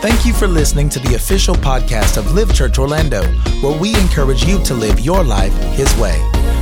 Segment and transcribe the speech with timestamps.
[0.00, 3.22] Thank you for listening to the official podcast of Live Church Orlando,
[3.60, 6.18] where we encourage you to live your life His way.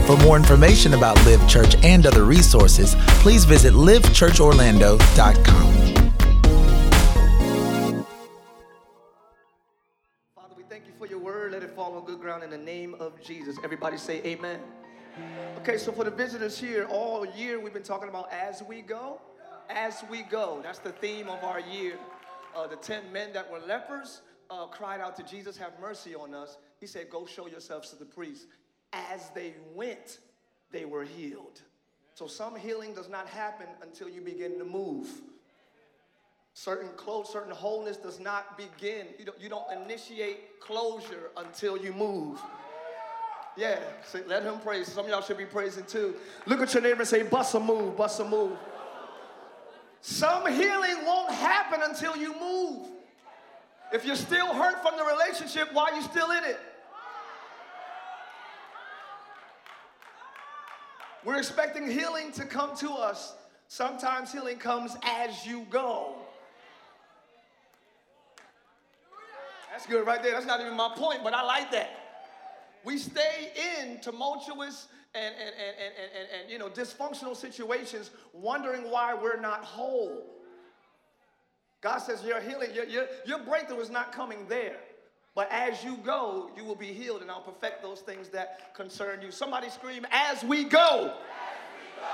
[0.09, 5.73] For more information about Live Church and other resources, please visit livechurchorlando.com.
[10.35, 11.53] Father, we thank you for your word.
[11.53, 13.57] Let it fall on good ground in the name of Jesus.
[13.63, 14.59] Everybody say amen.
[15.59, 19.21] Okay, so for the visitors here, all year we've been talking about as we go,
[19.71, 20.59] as we go.
[20.65, 22.01] That's the theme of our year.
[22.57, 26.35] Uh, the 10 men that were lepers uh, cried out to Jesus, Have mercy on
[26.35, 26.59] us.
[26.81, 28.47] He said, Go show yourselves to the priest.
[28.93, 30.19] As they went,
[30.71, 31.61] they were healed.
[32.15, 35.09] So some healing does not happen until you begin to move.
[36.55, 39.07] Certain close, certain wholeness does not begin.
[39.19, 42.41] You don't, you don't initiate closure until you move.
[43.57, 43.79] Yeah,
[44.27, 44.89] let him praise.
[44.89, 46.15] Some y'all should be praising too.
[46.47, 48.57] Look at your neighbor and say, bust a move, bust a move.
[50.01, 52.89] Some healing won't happen until you move.
[53.93, 56.59] If you're still hurt from the relationship, why are you still in it?
[61.25, 63.35] We're expecting healing to come to us.
[63.67, 66.15] Sometimes healing comes as you go.
[69.71, 70.33] That's good right there.
[70.33, 71.91] That's not even my point, but I like that.
[72.85, 74.89] We stay in tumultuous
[75.19, 80.25] and, and, and, and, and, and, you know dysfunctional situations wondering why we're not whole.
[81.81, 84.77] God says your healing, your, your, your breakthrough is not coming there.
[85.35, 89.23] But as you go, you will be healed, and I'll perfect those things that concern
[89.23, 89.31] you.
[89.31, 90.79] Somebody scream, as we go.
[90.79, 91.13] As
[91.79, 92.09] we go.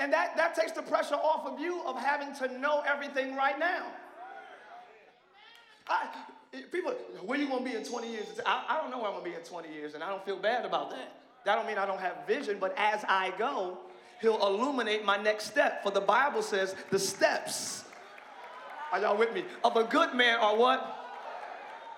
[0.00, 3.56] And that, that takes the pressure off of you of having to know everything right
[3.56, 3.86] now.
[5.86, 6.08] I,
[6.72, 8.40] people, where you gonna be in 20 years?
[8.44, 10.38] I, I don't know where I'm gonna be in 20 years, and I don't feel
[10.38, 11.12] bad about that.
[11.48, 13.78] That don't mean I don't have vision, but as I go,
[14.20, 15.82] he'll illuminate my next step.
[15.82, 17.84] For the Bible says the steps,
[18.92, 19.44] are y'all with me?
[19.64, 20.94] Of a good man are what?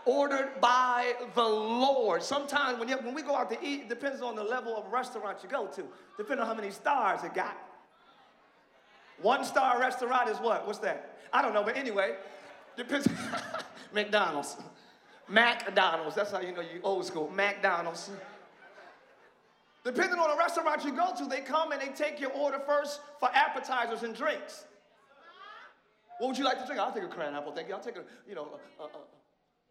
[0.05, 2.23] Ordered by the Lord.
[2.23, 4.87] Sometimes when, you, when we go out to eat, it depends on the level of
[4.93, 5.83] restaurant you go to,
[6.17, 7.57] depending on how many stars it got.
[9.21, 10.65] One star restaurant is what?
[10.65, 11.19] What's that?
[11.33, 12.15] I don't know, but anyway,
[12.77, 13.09] depends.
[13.93, 14.59] McDonald's.
[15.27, 16.15] McDonald's.
[16.15, 17.29] That's how you know you old school.
[17.35, 18.11] McDonald's.
[19.85, 23.01] Depending on the restaurant you go to, they come and they take your order first
[23.19, 24.65] for appetizers and drinks.
[26.19, 26.79] What would you like to drink?
[26.79, 27.75] I'll take a cran apple, thank you.
[27.75, 28.49] I'll take a, you know,
[28.79, 28.89] uh, uh,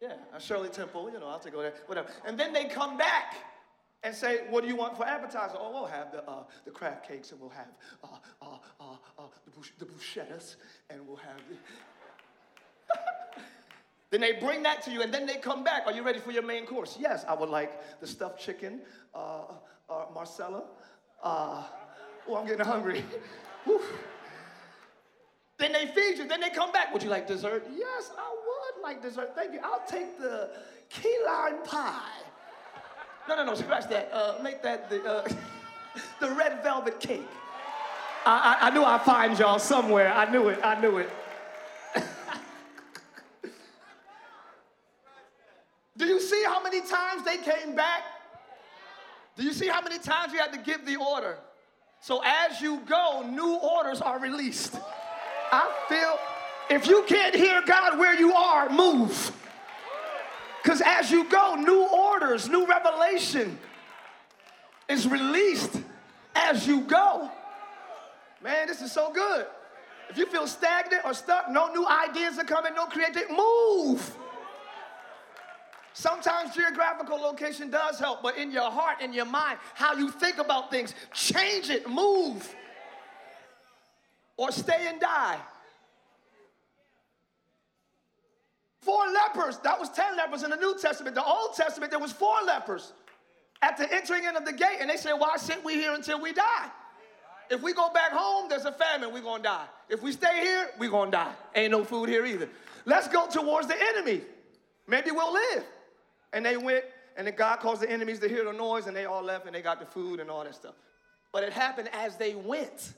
[0.00, 2.08] yeah, a Shirley Temple, you know, I'll take a whatever.
[2.26, 3.36] And then they come back
[4.02, 5.54] and say, what do you want for appetizer?
[5.58, 7.68] Oh, we'll have the, uh, the crab cakes and we'll have
[8.02, 8.06] uh,
[8.42, 8.46] uh,
[8.80, 8.84] uh,
[9.18, 10.56] uh, the, bush, the bruschettas
[10.88, 11.56] and we'll have the...
[14.10, 15.82] then they bring that to you and then they come back.
[15.86, 16.96] Are you ready for your main course?
[16.98, 18.80] Yes, I would like the stuffed chicken,
[19.90, 20.64] uh, Marsala.
[21.22, 21.62] Uh,
[22.28, 23.04] oh, I'm getting hungry.
[25.58, 26.28] then they feed you.
[26.28, 26.92] Then they come back.
[26.92, 27.66] Would you like dessert?
[27.74, 29.32] Yes, I would like dessert.
[29.34, 29.60] Thank you.
[29.62, 30.50] I'll take the
[30.88, 32.22] key lime pie.
[33.28, 33.54] No, no, no.
[33.54, 34.10] Scratch that.
[34.12, 35.28] Uh, make that the uh,
[36.20, 37.28] the red velvet cake.
[38.24, 40.12] I, I, I knew I'd find y'all somewhere.
[40.12, 40.58] I knew it.
[40.62, 41.10] I knew it.
[45.96, 48.02] Do you see how many times they came back?
[49.40, 51.38] Do you see how many times you had to give the order?
[52.02, 54.76] So as you go, new orders are released.
[55.50, 56.18] I feel
[56.76, 59.32] if you can't hear God where you are, move.
[60.62, 63.58] Because as you go, new orders, new revelation
[64.90, 65.74] is released
[66.34, 67.30] as you go.
[68.44, 69.46] Man, this is so good.
[70.10, 74.16] If you feel stagnant or stuck, no new ideas are coming, no creative, move.
[75.92, 80.38] Sometimes geographical location does help, but in your heart, in your mind, how you think
[80.38, 82.54] about things, change it, move,
[84.36, 85.38] or stay and die.
[88.80, 91.14] Four lepers, that was 10 lepers in the New Testament.
[91.14, 92.92] The Old Testament, there was four lepers
[93.60, 96.20] at the entering in of the gate, and they said, Why sit we here until
[96.20, 96.70] we die?
[97.50, 99.66] If we go back home, there's a famine, we're gonna die.
[99.88, 101.32] If we stay here, we're gonna die.
[101.54, 102.48] Ain't no food here either.
[102.86, 104.22] Let's go towards the enemy.
[104.86, 105.64] Maybe we'll live.
[106.32, 106.84] And they went,
[107.16, 109.54] and then God caused the enemies to hear the noise, and they all left, and
[109.54, 110.74] they got the food and all that stuff.
[111.32, 112.92] But it happened as they went.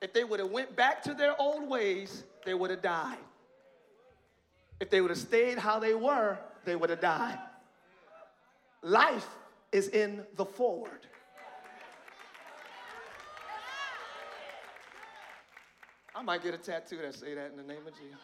[0.00, 3.18] If they would have went back to their old ways, they would have died.
[4.80, 7.38] If they would have stayed how they were, they would have died.
[8.82, 9.28] Life
[9.70, 11.06] is in the forward.
[16.14, 18.18] I might get a tattoo that say that in the name of Jesus.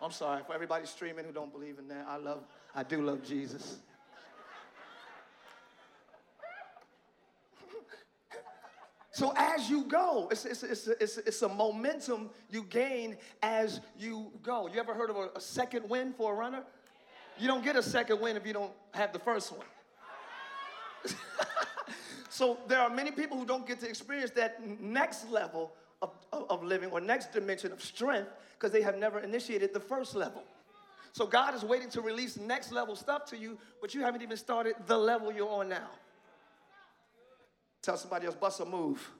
[0.00, 2.06] I'm sorry for everybody streaming who don't believe in that.
[2.08, 2.44] I love,
[2.74, 3.78] I do love Jesus.
[9.18, 14.30] So as you go, it's, it's, it's, it's, it's a momentum you gain as you
[14.44, 14.68] go.
[14.68, 16.62] You ever heard of a, a second win for a runner?
[17.36, 19.66] You don't get a second win if you don't have the first one.
[22.30, 26.48] so there are many people who don't get to experience that next level of, of,
[26.48, 30.44] of living or next dimension of strength because they have never initiated the first level.
[31.18, 34.36] So God is waiting to release next level stuff to you, but you haven't even
[34.36, 35.90] started the level you're on now.
[37.82, 39.10] Tell somebody else, bust a move.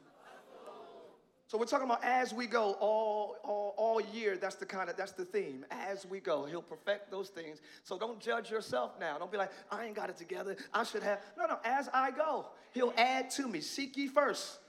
[1.48, 4.36] So we're talking about as we go all, all, all year.
[4.36, 5.66] That's the kind of that's the theme.
[5.72, 7.58] As we go, He'll perfect those things.
[7.82, 9.18] So don't judge yourself now.
[9.18, 10.56] Don't be like, I ain't got it together.
[10.72, 11.18] I should have.
[11.36, 11.58] No, no.
[11.64, 13.60] As I go, He'll add to me.
[13.60, 14.60] Seek ye first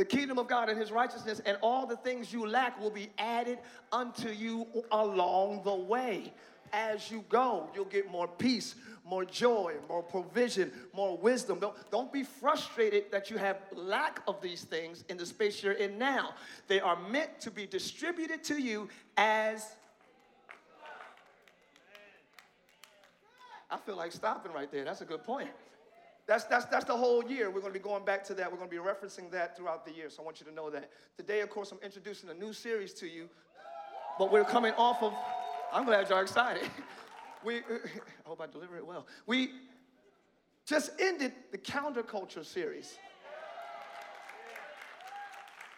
[0.00, 3.10] the kingdom of God and his righteousness, and all the things you lack will be
[3.18, 3.58] added
[3.92, 6.32] unto you along the way.
[6.72, 11.58] As you go, you'll get more peace, more joy, more provision, more wisdom.
[11.60, 15.74] Don't, don't be frustrated that you have lack of these things in the space you're
[15.74, 16.32] in now.
[16.66, 18.88] They are meant to be distributed to you
[19.18, 19.66] as.
[23.70, 24.86] I feel like stopping right there.
[24.86, 25.50] That's a good point.
[26.30, 27.50] That's, that's, that's the whole year.
[27.50, 28.52] We're going to be going back to that.
[28.52, 30.08] We're going to be referencing that throughout the year.
[30.10, 30.88] So I want you to know that.
[31.16, 33.28] Today, of course, I'm introducing a new series to you,
[34.16, 35.12] but we're coming off of,
[35.72, 36.62] I'm glad y'all excited.
[37.42, 37.60] We, I
[38.26, 39.06] hope I deliver it well.
[39.26, 39.52] We
[40.66, 42.98] just ended the counterculture series.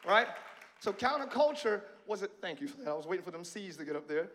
[0.04, 0.26] Right?
[0.80, 2.88] So counterculture was it, thank you for that.
[2.88, 4.28] I was waiting for them C's to get up there.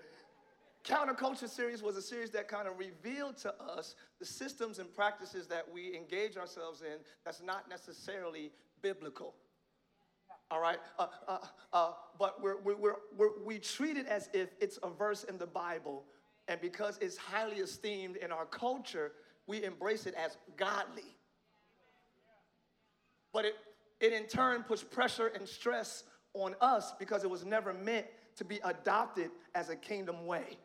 [0.88, 5.46] Counterculture series was a series that kind of revealed to us the systems and practices
[5.48, 8.52] that we engage ourselves in that's not necessarily
[8.82, 9.34] biblical.
[10.50, 10.78] All right?
[10.98, 11.38] Uh, uh,
[11.74, 15.46] uh, but we're, we're, we're, we treat it as if it's a verse in the
[15.46, 16.06] Bible,
[16.48, 19.12] and because it's highly esteemed in our culture,
[19.46, 21.18] we embrace it as godly.
[23.34, 23.56] But it,
[24.00, 28.06] it in turn puts pressure and stress on us because it was never meant
[28.38, 30.58] to be adopted as a kingdom way.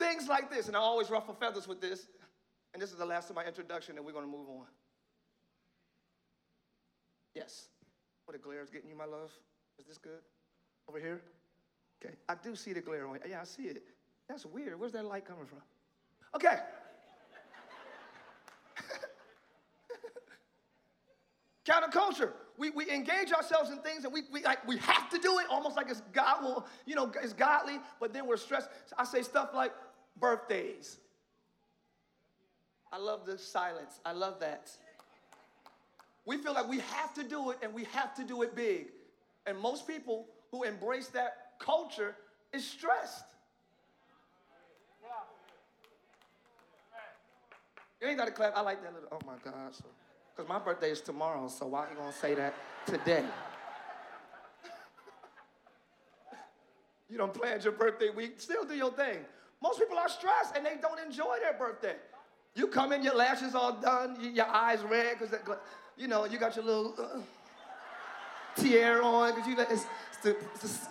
[0.00, 2.08] Things like this, and I always ruffle feathers with this,
[2.72, 4.64] and this is the last of my introduction, and we're going to move on.
[7.34, 7.68] Yes.
[8.24, 9.30] What the glare is getting you, my love?
[9.78, 10.22] Is this good?
[10.88, 11.20] Over here?
[12.02, 12.14] Okay.
[12.28, 13.22] I do see the glare on it.
[13.28, 13.82] Yeah, I see it.
[14.26, 14.80] That's weird.
[14.80, 15.58] Where's that light coming from?
[16.34, 16.56] Okay.
[21.66, 22.32] Counterculture.
[22.56, 25.46] We, we engage ourselves in things and we, we, like, we have to do it
[25.50, 28.70] almost like it's God will, you know, it's godly, but then we're stressed.
[28.96, 29.72] I say stuff like,
[30.20, 30.98] birthdays.
[32.92, 34.00] I love the silence.
[34.04, 34.70] I love that.
[36.26, 38.88] We feel like we have to do it and we have to do it big.
[39.46, 42.14] And most people who embrace that culture
[42.52, 43.24] is stressed.
[48.00, 48.56] You ain't got to clap.
[48.56, 49.72] I like that little, oh my God.
[50.34, 52.54] Because my birthday is tomorrow, so why are you going to say that
[52.86, 53.24] today?
[57.10, 59.18] you don't plan your birthday week, still do your thing.
[59.62, 61.96] Most people are stressed and they don't enjoy their birthday.
[62.54, 65.34] You come in, your lashes all done, your eyes red because
[65.96, 67.20] you know you got your little uh,
[68.60, 70.86] tiara on because you it's, it's, the, it's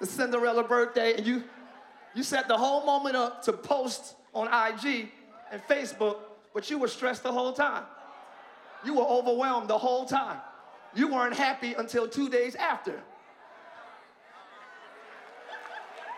[0.00, 1.44] the Cinderella birthday, and you
[2.14, 5.10] you set the whole moment up to post on IG
[5.52, 6.16] and Facebook,
[6.52, 7.84] but you were stressed the whole time.
[8.84, 10.38] You were overwhelmed the whole time.
[10.94, 13.00] You weren't happy until two days after.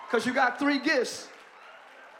[0.06, 1.28] Because you got three gifts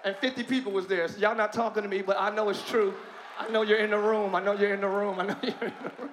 [0.07, 1.09] and 50 people was there.
[1.09, 2.95] So y'all not talking to me, but I know it's true.
[3.39, 4.37] I know you're in the room.
[4.37, 5.19] I know you're in the room.
[5.19, 6.11] I know you're in the room.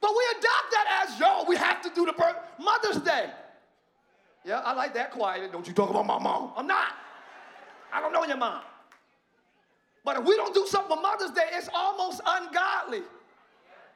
[0.00, 2.34] But we adopt that as, yo, we have to do the birth.
[2.58, 3.30] Mother's Day.
[4.44, 5.52] Yeah, I like that quiet.
[5.52, 6.52] Don't you talk about my mom.
[6.56, 6.94] I'm not.
[7.92, 8.62] I don't know your mom.
[10.04, 13.02] But if we don't do something for Mother's Day, it's almost ungodly.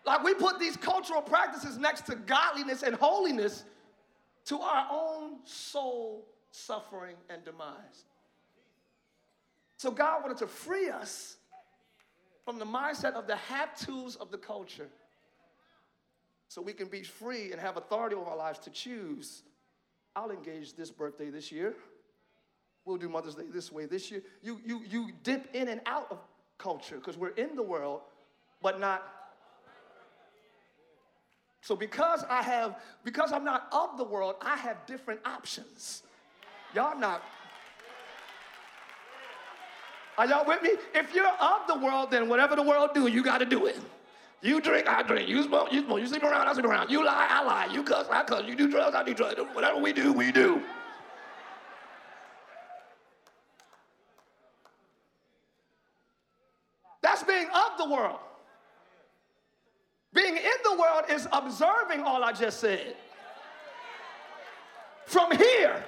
[0.07, 3.64] Like we put these cultural practices next to godliness and holiness
[4.47, 8.04] to our own soul suffering and demise.
[9.82, 11.38] So God wanted to free us
[12.44, 14.86] from the mindset of the have tos of the culture
[16.46, 19.42] so we can be free and have authority over our lives to choose.
[20.14, 21.74] I'll engage this birthday this year.
[22.84, 24.22] We'll do Mother's Day this way this year.
[24.40, 26.20] You, you, you dip in and out of
[26.58, 28.02] culture because we're in the world,
[28.62, 29.02] but not.
[31.60, 36.04] So because I have, because I'm not of the world, I have different options.
[36.72, 37.24] Y'all not
[40.19, 40.71] are y'all with me?
[40.95, 43.78] If you're of the world, then whatever the world do, you got to do it.
[44.42, 45.28] You drink, I drink.
[45.28, 46.00] You smoke, you smoke.
[46.00, 46.90] You sleep around, I sleep around.
[46.90, 47.73] You lie, I lie.
[47.73, 48.45] You cuss, I cuss.
[48.47, 49.40] You do drugs, I do drugs.
[49.52, 50.61] Whatever we do, we do.
[57.02, 58.19] That's being of the world.
[60.12, 62.97] Being in the world is observing all I just said.
[65.07, 65.85] From here.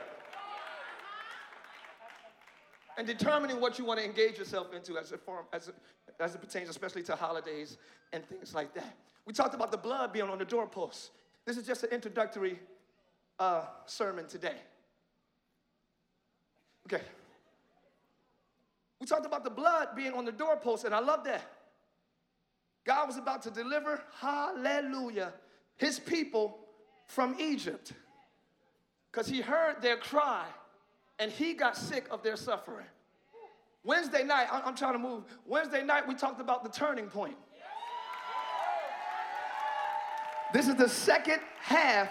[2.96, 6.34] And determining what you want to engage yourself into as, a form, as, a, as
[6.34, 7.76] it pertains, especially to holidays
[8.12, 8.96] and things like that.
[9.26, 11.10] We talked about the blood being on the doorpost.
[11.44, 12.58] This is just an introductory
[13.38, 14.56] uh, sermon today.
[16.86, 17.02] Okay.
[19.00, 21.50] We talked about the blood being on the doorpost, and I love that.
[22.86, 25.32] God was about to deliver, hallelujah,
[25.76, 26.58] his people
[27.06, 27.92] from Egypt
[29.10, 30.46] because he heard their cry
[31.18, 32.86] and he got sick of their suffering.
[33.84, 35.24] Wednesday night, I'm trying to move.
[35.46, 37.36] Wednesday night, we talked about the turning point.
[40.54, 42.08] This is the second half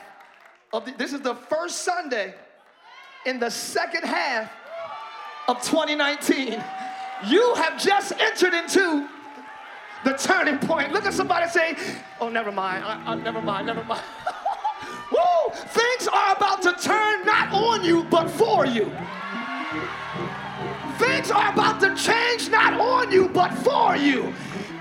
[0.72, 2.34] of the, this is the first Sunday
[3.26, 4.52] in the second half
[5.48, 6.64] of 2019.
[7.28, 9.08] You have just entered into
[10.04, 10.92] the turning point.
[10.92, 11.78] Look at somebody say,
[12.20, 12.84] Oh, never mind.
[12.84, 14.04] I, I, never mind, never mind.
[15.12, 15.54] Woo!
[15.54, 17.26] Things are about to turn
[17.64, 18.92] on you, but for you.
[21.00, 24.34] Things are about to change not on you, but for you.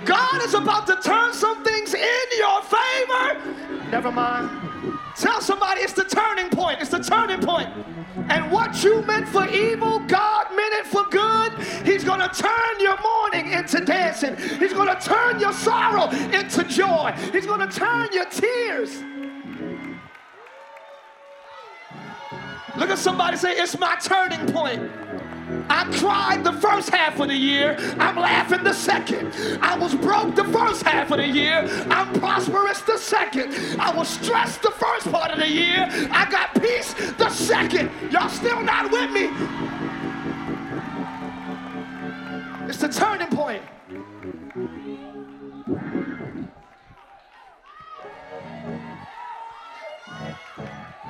[0.04, 3.90] God is about to turn some things in your favor.
[3.90, 4.50] Never mind.
[5.16, 6.80] Tell somebody it's the turning point.
[6.80, 7.68] It's the turning point.
[8.28, 11.52] And what you meant for evil, God meant it for good.
[11.86, 14.36] He's going to turn your mourning into dancing.
[14.36, 17.12] He's going to turn your sorrow into joy.
[17.32, 19.02] He's going to turn your tears.
[22.76, 24.90] Look at somebody say, It's my turning point.
[25.68, 27.76] I cried the first half of the year.
[27.98, 29.32] I'm laughing the second.
[29.60, 31.68] I was broke the first half of the year.
[31.90, 33.54] I'm prosperous the second.
[33.78, 35.86] I was stressed the first part of the year.
[36.10, 37.90] I got peace the second.
[38.10, 39.28] Y'all still not with me?
[42.68, 43.62] It's the turning point.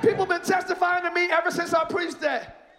[0.03, 2.69] People been testifying to me ever since I preached that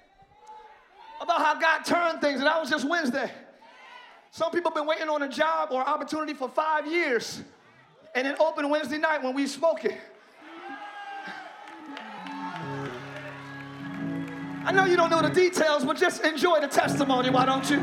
[1.22, 3.30] about how God turned things, and that was just Wednesday.
[4.30, 7.42] Some people been waiting on a job or opportunity for five years,
[8.14, 9.98] and it opened Wednesday night when we spoke it.
[14.66, 17.78] I know you don't know the details, but just enjoy the testimony, why don't you?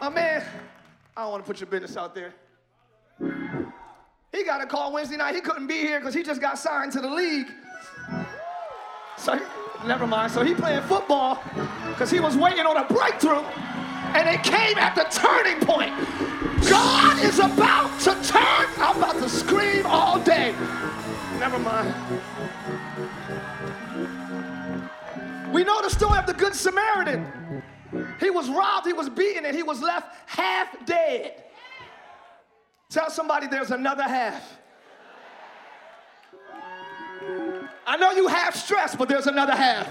[0.00, 0.44] My man,
[1.16, 2.32] I don't want to put your business out there.
[4.32, 5.34] He got a call Wednesday night.
[5.34, 7.48] He couldn't be here because he just got signed to the league.
[9.18, 9.38] So
[9.86, 10.30] Never mind.
[10.32, 11.42] So he playing football
[11.88, 13.40] because he was waiting on a breakthrough,
[14.14, 15.94] and it came at the turning point.
[16.68, 18.66] God is about to turn.
[18.76, 20.54] I'm about to scream all day.
[21.38, 21.94] Never mind.
[25.50, 27.62] We know the story of the Good Samaritan.
[28.20, 31.42] He was robbed, he was beaten, and he was left half dead.
[32.90, 34.58] Tell somebody there's another half.
[37.86, 39.88] I know you have stress, but there's another half.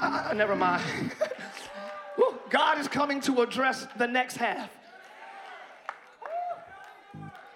[0.00, 0.82] Uh, never mind.
[2.50, 4.70] God is coming to address the next half.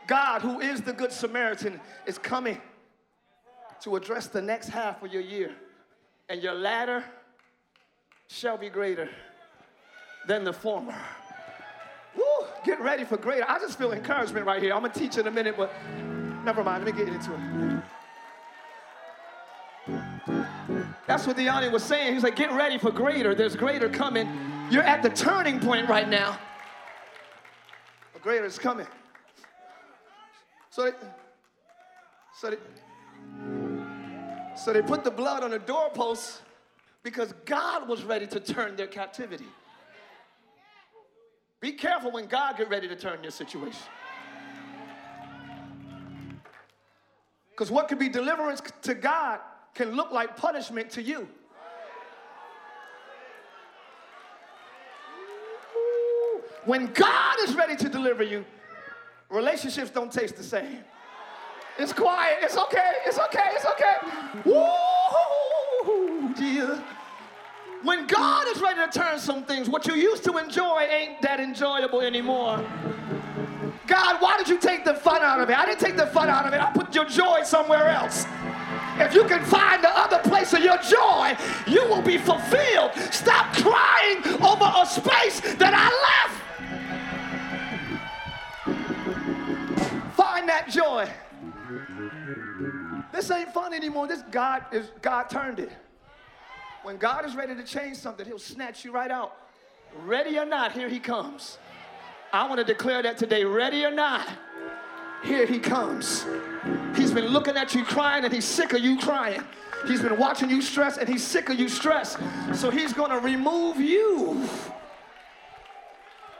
[0.06, 2.60] God, who is the Good Samaritan, is coming
[3.80, 5.52] to address the next half of your year.
[6.28, 7.04] And your latter
[8.28, 9.08] shall be greater
[10.26, 10.94] than the former.
[12.64, 13.44] Get ready for greater.
[13.48, 14.72] I just feel encouragement right here.
[14.72, 15.72] I'm going to teach in a minute, but
[16.44, 16.84] never mind.
[16.84, 17.82] Let me get into it.
[21.06, 22.14] That's what Deani was saying.
[22.14, 23.34] He's like, get ready for greater.
[23.34, 24.28] There's greater coming.
[24.70, 26.38] You're at the turning point right now.
[28.14, 28.86] A greater is coming.
[30.70, 30.92] So they,
[32.38, 32.56] so they,
[34.56, 36.40] so they put the blood on the doorposts
[37.02, 39.46] because God was ready to turn their captivity.
[41.62, 43.80] Be careful when God get ready to turn your situation.
[47.50, 49.38] Because what could be deliverance to God
[49.72, 51.28] can look like punishment to you.
[56.64, 58.44] When God is ready to deliver you,
[59.30, 60.80] relationships don't taste the same.
[61.78, 62.38] It's quiet.
[62.42, 62.92] It's okay.
[63.06, 63.50] It's okay.
[63.52, 63.94] It's okay.
[65.84, 66.80] Woo, Jesus.
[67.82, 71.40] When God is ready to turn some things, what you used to enjoy ain't that
[71.40, 72.64] enjoyable anymore.
[73.86, 75.58] God, why did you take the fun out of it?
[75.58, 76.60] I didn't take the fun out of it.
[76.60, 78.24] I put your joy somewhere else.
[78.98, 81.36] If you can find the other place of your joy,
[81.66, 82.92] you will be fulfilled.
[83.10, 86.38] Stop crying over a space that I left.
[90.14, 91.08] Find that joy.
[93.12, 94.06] This ain't fun anymore.
[94.06, 95.72] This God is God turned it.
[96.82, 99.36] When God is ready to change something, he'll snatch you right out.
[100.04, 101.58] Ready or not, here he comes.
[102.32, 104.26] I want to declare that today, ready or not,
[105.22, 106.26] here he comes.
[106.96, 109.44] He's been looking at you crying and he's sick of you crying.
[109.86, 112.16] He's been watching you stress and he's sick of you stress.
[112.54, 114.48] So he's going to remove you.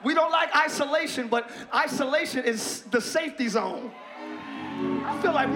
[0.03, 3.93] We don't like isolation, but isolation is the safety zone.
[5.05, 5.49] I feel like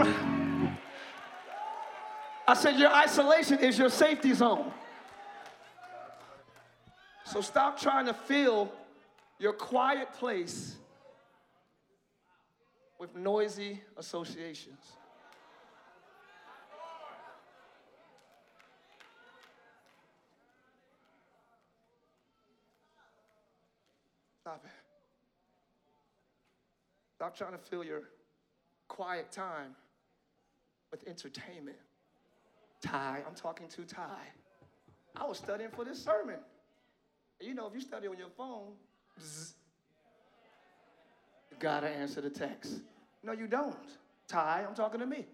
[2.49, 4.73] I said your isolation is your safety zone.
[7.25, 8.71] So stop trying to fill
[9.38, 10.76] your quiet place
[12.99, 14.79] with noisy associations.
[24.41, 24.71] Stop it.
[27.17, 28.03] Stop trying to fill your
[28.87, 29.75] quiet time
[30.93, 31.76] with entertainment.
[32.80, 34.28] Tye, I'm talking to Tye.
[35.16, 36.37] I was studying for this sermon.
[37.40, 38.73] You know, if you study on your phone,
[39.21, 39.52] bzz,
[41.50, 42.80] you gotta answer the text.
[43.23, 43.76] No, you don't.
[44.28, 45.26] Tye, I'm talking to me.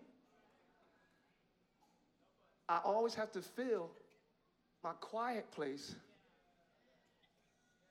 [2.69, 3.91] I always have to fill
[4.83, 5.95] my quiet place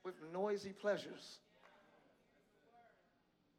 [0.04, 1.40] with noisy pleasures.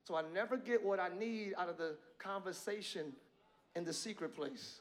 [0.04, 3.12] So I never get what I need out of the conversation
[3.76, 4.80] in the secret place.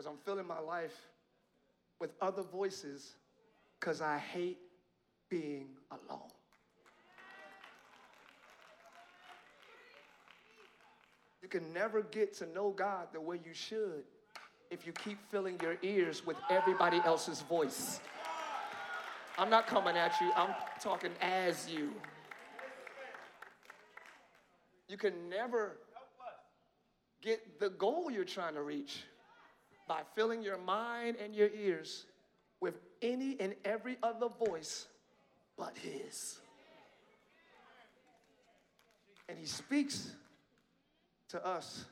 [0.00, 0.96] Because I'm filling my life
[2.00, 3.16] with other voices
[3.78, 4.56] because I hate
[5.28, 6.30] being alone.
[11.42, 14.04] You can never get to know God the way you should
[14.70, 18.00] if you keep filling your ears with everybody else's voice.
[19.36, 21.90] I'm not coming at you, I'm talking as you.
[24.88, 25.76] You can never
[27.20, 29.02] get the goal you're trying to reach
[29.90, 32.06] by filling your mind and your ears
[32.60, 34.86] with any and every other voice
[35.58, 36.38] but His.
[39.28, 40.12] And He speaks
[41.30, 41.86] to us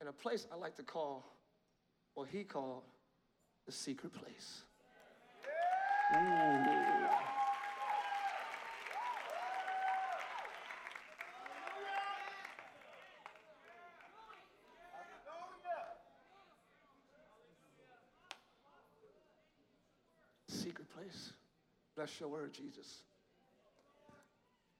[0.00, 1.24] in a place I like to call,
[2.14, 2.82] what He called
[3.64, 4.64] the secret place.
[6.16, 7.34] Ooh.
[20.64, 21.32] Secret place.
[22.04, 22.98] Bless your word, Jesus.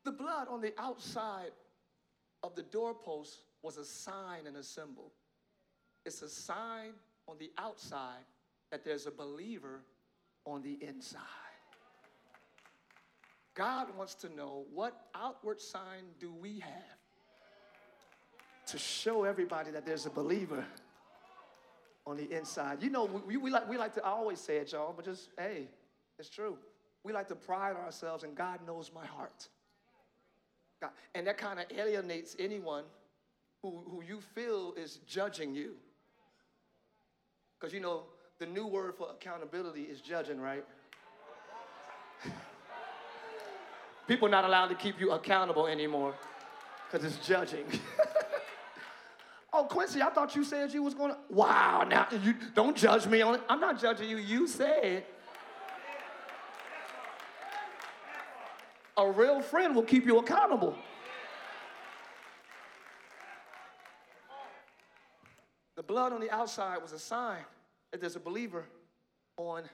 [0.05, 1.53] The blood on the outside
[2.43, 5.11] of the doorpost was a sign and a symbol.
[6.05, 6.91] It's a sign
[7.27, 8.27] on the outside
[8.71, 9.81] that there's a believer
[10.45, 11.23] on the inside.
[13.55, 16.99] God wants to know what outward sign do we have
[18.67, 20.63] to show everybody that there's a believer
[22.07, 22.83] on the inside.
[22.83, 25.69] You know, we, we, like, we like to, always say it, y'all, but just, hey,
[26.19, 26.59] it's true.
[27.05, 29.49] We like to pride ourselves, and God knows my heart.
[30.81, 32.85] God, and that kind of alienates anyone
[33.63, 35.75] who, who you feel is judging you.
[37.61, 38.05] Because, you know,
[38.39, 40.65] the new word for accountability is judging, right?
[44.09, 46.15] People not allowed to keep you accountable anymore
[46.91, 47.65] because it's judging.
[49.53, 51.19] oh, Quincy, I thought you said you was going to.
[51.29, 53.41] Wow, now you don't judge me on it.
[53.49, 54.17] I'm not judging you.
[54.17, 55.05] You said.
[58.97, 60.77] A real friend will keep you accountable.
[65.77, 67.45] The blood on the outside was a sign
[67.91, 68.65] that there's a believer
[69.37, 69.65] on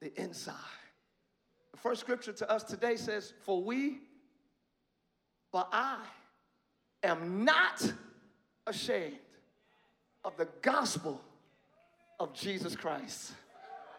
[0.00, 0.54] the inside.
[1.72, 3.98] The first scripture to us today says, For we,
[5.50, 5.98] for I
[7.02, 7.92] am not
[8.66, 9.18] ashamed
[10.24, 11.20] of the gospel
[12.20, 13.32] of Jesus Christ.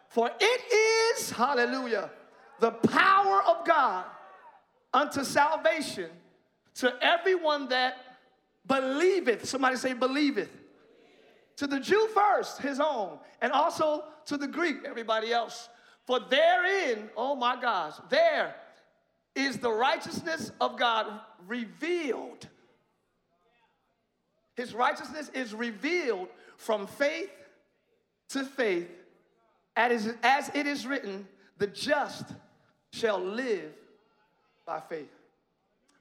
[0.08, 2.10] For it is, hallelujah,
[2.60, 4.06] the power of God
[4.93, 6.10] unto salvation
[6.75, 7.97] to everyone that
[8.65, 9.45] believeth.
[9.47, 10.49] Somebody say, believeth.
[11.58, 15.67] To the Jew first, his own, and also to the Greek, everybody else.
[16.06, 18.56] For therein, oh my gosh, there
[19.36, 21.08] is the righteousness of God
[21.47, 22.47] revealed.
[24.56, 27.30] His righteousness is revealed from faith
[28.30, 28.89] to faith,
[29.75, 32.25] as it is written, the just
[32.91, 33.71] shall live
[34.69, 35.10] by faith.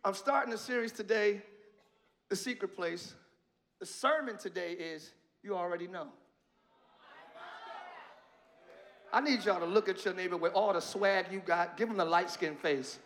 [0.05, 1.41] I'm starting a series today,
[2.29, 3.15] The Secret Place.
[3.81, 6.09] The sermon today is you already know.
[9.11, 11.79] I need y'all to look at your neighbor with all the swag you got.
[11.79, 12.99] Give him the light skinned face.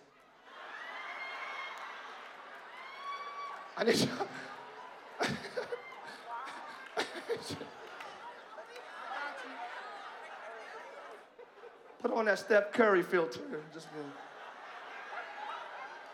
[3.76, 4.26] I need y'all.
[12.02, 13.38] Put on that Steph Curry filter.
[13.72, 13.86] Just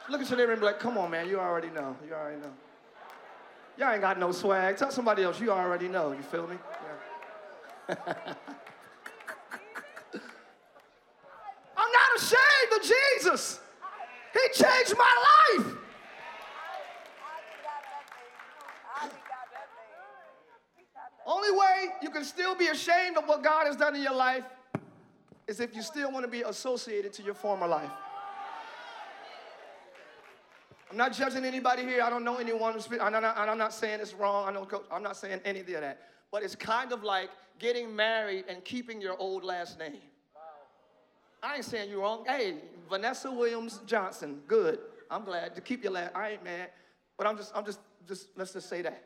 [0.09, 1.95] Look at your neighbor and be like, come on, man, you already know.
[2.07, 2.53] You already know.
[3.77, 4.77] Y'all ain't got no swag.
[4.77, 6.13] Tell somebody else, you already know.
[6.13, 6.57] You feel me?
[7.89, 7.95] Yeah.
[11.77, 13.61] I'm not ashamed of Jesus.
[14.33, 15.75] He changed my life.
[21.27, 24.45] Only way you can still be ashamed of what God has done in your life
[25.47, 27.91] is if you still want to be associated to your former life.
[30.99, 32.03] Not judging anybody here.
[32.03, 34.49] I don't know anyone I'm not, I'm not saying it's wrong.
[34.49, 36.01] I know, coach, I'm not saying any of that.
[36.33, 37.31] But it's kind of like
[37.61, 40.01] getting married and keeping your old last name.
[41.41, 42.25] I ain't saying you're wrong.
[42.27, 42.57] Hey,
[42.91, 44.81] Vanessa Williams Johnson, good.
[45.09, 46.17] I'm glad to keep your last.
[46.17, 46.71] I ain't mad,
[47.17, 49.05] but I'm just, I'm just, just let's just say that.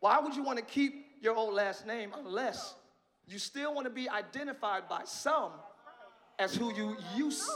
[0.00, 2.74] Why would you want to keep your old last name unless
[3.28, 5.52] you still want to be identified by some
[6.40, 7.48] as who you used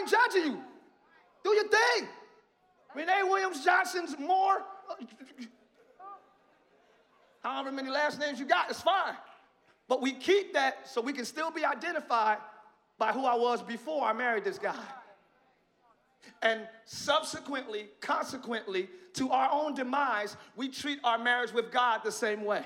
[0.00, 0.62] ain't judging you.
[1.44, 2.08] Do your thing.
[2.94, 4.62] Renee Williams Johnson's more.
[7.42, 9.14] However many last names you got, it's fine.
[9.88, 12.38] But we keep that so we can still be identified
[12.98, 14.74] by who I was before I married this guy.
[16.42, 22.44] And subsequently, consequently, to our own demise, we treat our marriage with God the same
[22.44, 22.62] way.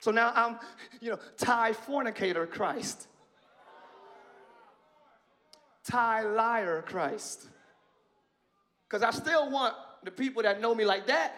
[0.00, 0.58] So now I'm,
[1.00, 3.06] you know, Tye fornicator Christ.
[5.84, 7.48] Tye liar Christ.
[8.88, 11.34] Because I still want the people that know me like that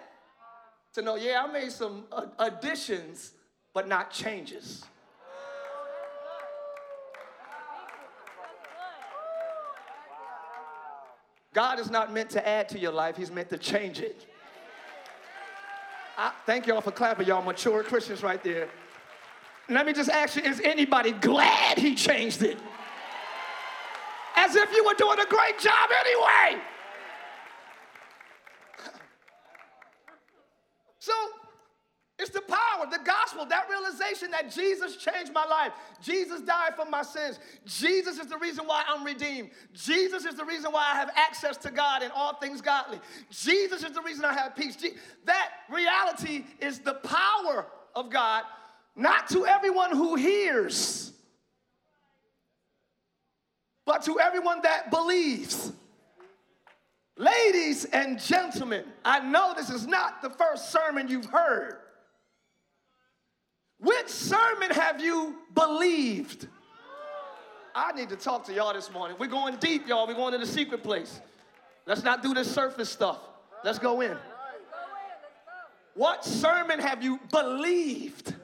[0.94, 2.04] to know, yeah, I made some
[2.38, 3.32] additions,
[3.72, 4.84] but not changes.
[11.52, 14.26] God is not meant to add to your life, He's meant to change it.
[16.18, 18.68] I, thank y'all for clapping, y'all mature Christians right there.
[19.68, 22.58] Let me just ask you is anybody glad He changed it?
[24.54, 26.62] If you were doing a great job anyway.
[30.98, 31.12] So,
[32.16, 35.72] it's the power, the gospel, that realization that Jesus changed my life.
[36.00, 37.40] Jesus died for my sins.
[37.66, 39.50] Jesus is the reason why I'm redeemed.
[39.72, 43.00] Jesus is the reason why I have access to God and all things godly.
[43.30, 44.76] Jesus is the reason I have peace.
[45.24, 48.44] That reality is the power of God,
[48.94, 51.13] not to everyone who hears,
[53.86, 55.72] but to everyone that believes.
[57.16, 61.76] Ladies and gentlemen, I know this is not the first sermon you've heard.
[63.78, 66.48] Which sermon have you believed?
[67.74, 69.16] I need to talk to y'all this morning.
[69.18, 70.06] We're going deep, y'all.
[70.06, 71.20] We're going to the secret place.
[71.86, 73.18] Let's not do this surface stuff.
[73.62, 74.16] Let's go in.
[75.94, 78.34] What sermon have you believed?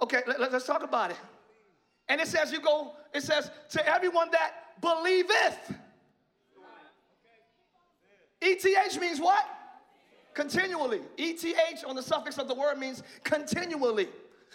[0.00, 1.16] Okay, let, us talk about it.
[2.08, 5.74] And it says, you go, it says, to everyone that believeth.
[8.40, 9.46] ETH means what?
[10.34, 11.00] Continually.
[11.16, 14.08] ETH on the suffix of the word means continually.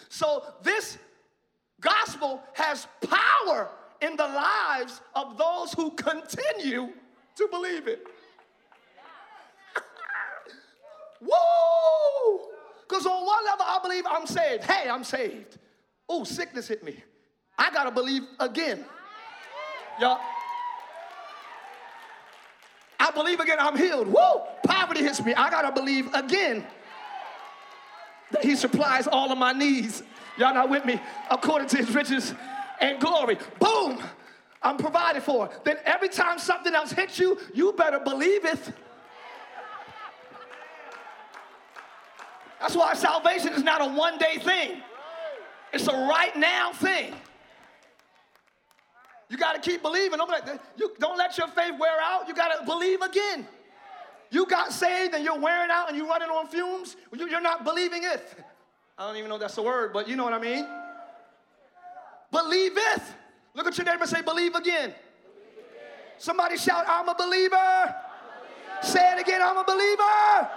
[0.10, 0.98] So this
[1.80, 3.70] gospel has power
[4.02, 6.90] in the lives of those who continue
[7.36, 8.06] to believe it.
[11.22, 11.30] Woo!
[12.88, 14.64] Because on one level, I believe I'm saved.
[14.64, 15.58] Hey, I'm saved.
[16.08, 17.04] Oh, sickness hit me.
[17.60, 18.86] I gotta believe again.
[20.00, 20.20] Y'all.
[22.98, 24.08] I believe again, I'm healed.
[24.08, 24.42] Woo!
[24.66, 25.34] Poverty hits me.
[25.34, 26.66] I gotta believe again
[28.32, 30.04] that He supplies all of my needs.
[30.38, 31.02] Y'all not with me?
[31.30, 32.34] According to His riches
[32.80, 33.38] and glory.
[33.60, 34.02] Boom!
[34.62, 35.50] I'm provided for.
[35.66, 38.60] Then every time something else hits you, you better believe it.
[42.62, 44.82] That's why salvation is not a one day thing,
[45.74, 47.16] it's a right now thing.
[49.30, 50.18] You got to keep believing.
[50.18, 52.28] Don't let, you, don't let your faith wear out.
[52.28, 53.48] You got to believe again.
[54.32, 56.96] You got saved and you're wearing out and you're running on fumes.
[57.16, 58.44] You're not believing it.
[58.98, 60.68] I don't even know that's a word, but you know what I mean.
[62.32, 63.02] Believe it.
[63.56, 64.94] Look at your neighbor and say, believe again.
[66.18, 67.56] Somebody shout, I'm a believer.
[67.56, 68.84] I'm a believer.
[68.84, 69.42] Say it again.
[69.42, 70.50] I'm a believer.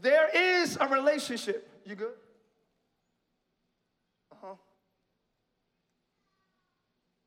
[0.00, 1.68] There is a relationship.
[1.84, 2.12] You good?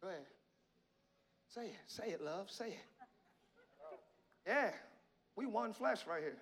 [0.02, 0.22] Go ahead.
[1.48, 1.76] Say it.
[1.88, 2.50] Say it, love.
[2.50, 2.80] Say it.
[4.48, 4.72] Yeah.
[5.36, 6.38] We one flesh right here.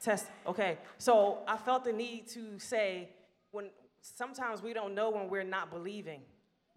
[0.00, 0.26] Test.
[0.46, 0.78] Okay.
[0.98, 3.08] So I felt the need to say
[3.50, 3.70] when
[4.00, 6.20] sometimes we don't know when we're not believing.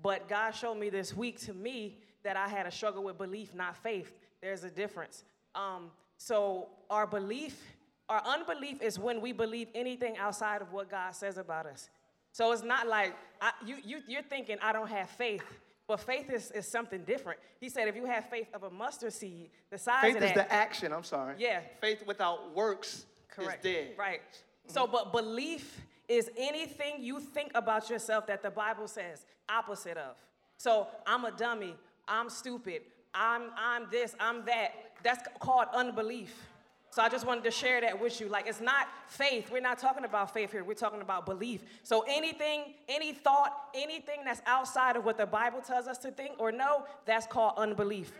[0.01, 3.53] But God showed me this week to me that I had a struggle with belief,
[3.53, 4.11] not faith.
[4.41, 5.23] There's a difference.
[5.53, 7.61] Um, so our belief
[8.09, 11.89] Our unbelief is when we believe anything outside of what God says about us.
[12.31, 15.43] So it's not like I, you, you, you're thinking, I don't have faith.
[15.89, 17.39] But faith is, is something different.
[17.59, 20.33] He said, if you have faith of a mustard seed, the size Faith of is
[20.33, 21.33] the action, I'm sorry.
[21.39, 21.61] Yeah.
[21.81, 23.65] Faith without works Correct.
[23.65, 23.87] is dead.
[23.97, 24.21] Right.
[24.67, 30.15] So, but belief is anything you think about yourself that the Bible says opposite of.
[30.57, 31.73] So, I'm a dummy.
[32.07, 32.83] I'm stupid.
[33.15, 34.15] I'm I'm this.
[34.19, 34.73] I'm that.
[35.01, 36.48] That's called unbelief.
[36.91, 38.27] So I just wanted to share that with you.
[38.27, 39.51] Like it's not faith.
[39.51, 40.63] We're not talking about faith here.
[40.63, 41.61] We're talking about belief.
[41.83, 46.33] So anything, any thought, anything that's outside of what the Bible tells us to think
[46.39, 48.11] or know, that's called unbelief.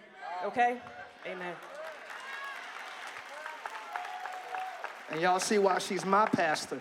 [0.46, 0.78] Okay?
[1.26, 1.56] Amen.
[5.12, 6.80] And y'all see why she's my pastor.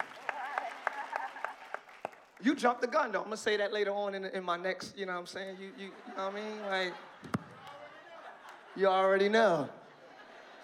[2.42, 3.20] You jumped the gun though.
[3.20, 5.56] I'm gonna say that later on in, in my next, you know what I'm saying?
[5.58, 6.60] You, you, you know what I mean?
[6.68, 6.94] Like,
[8.76, 9.68] you already know.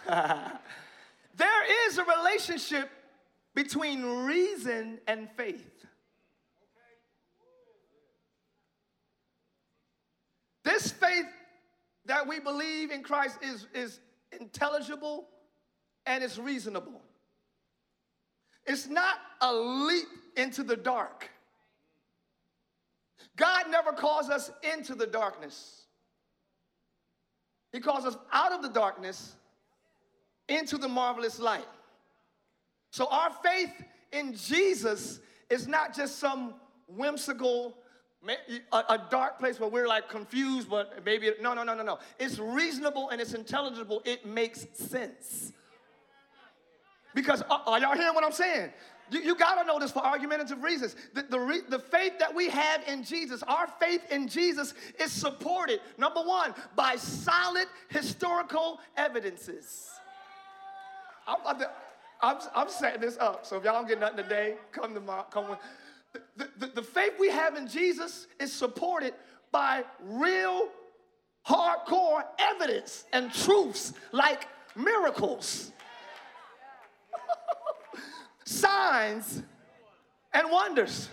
[1.37, 2.91] there is a relationship
[3.55, 5.71] between reason and faith.
[10.65, 11.27] This faith
[12.07, 14.01] that we believe in Christ is, is
[14.33, 15.29] intelligible
[16.07, 17.03] and it's reasonable.
[18.67, 21.31] It's not a leap into the dark.
[23.37, 25.83] God never calls us into the darkness.
[27.73, 29.35] He calls us out of the darkness
[30.49, 31.67] into the marvelous light.
[32.91, 33.73] So our faith
[34.13, 36.55] in Jesus is not just some
[36.89, 37.77] whimsical,
[38.73, 41.99] a, dark place where we're like confused, but maybe, no, no, no, no, no.
[42.19, 44.03] It's reasonable and it's intelligible.
[44.05, 45.53] It makes sense.
[47.15, 48.71] Because uh, are y'all hearing what I'm saying?
[49.11, 50.97] You, you got to know this for argumentative reasons.
[51.13, 55.13] The, the, re, the faith that we have in Jesus, our faith in Jesus is
[55.13, 59.91] supported, number one, by solid historical evidences.
[61.27, 61.57] I'm,
[62.21, 65.27] I'm, I'm setting this up, so if y'all don't get nothing today, come tomorrow.
[65.31, 65.59] Come with.
[66.37, 69.15] The, the, the faith we have in Jesus is supported
[69.51, 70.69] by real,
[71.47, 75.73] hardcore evidence and truths like miracles
[78.45, 79.43] signs
[80.33, 81.09] and wonders.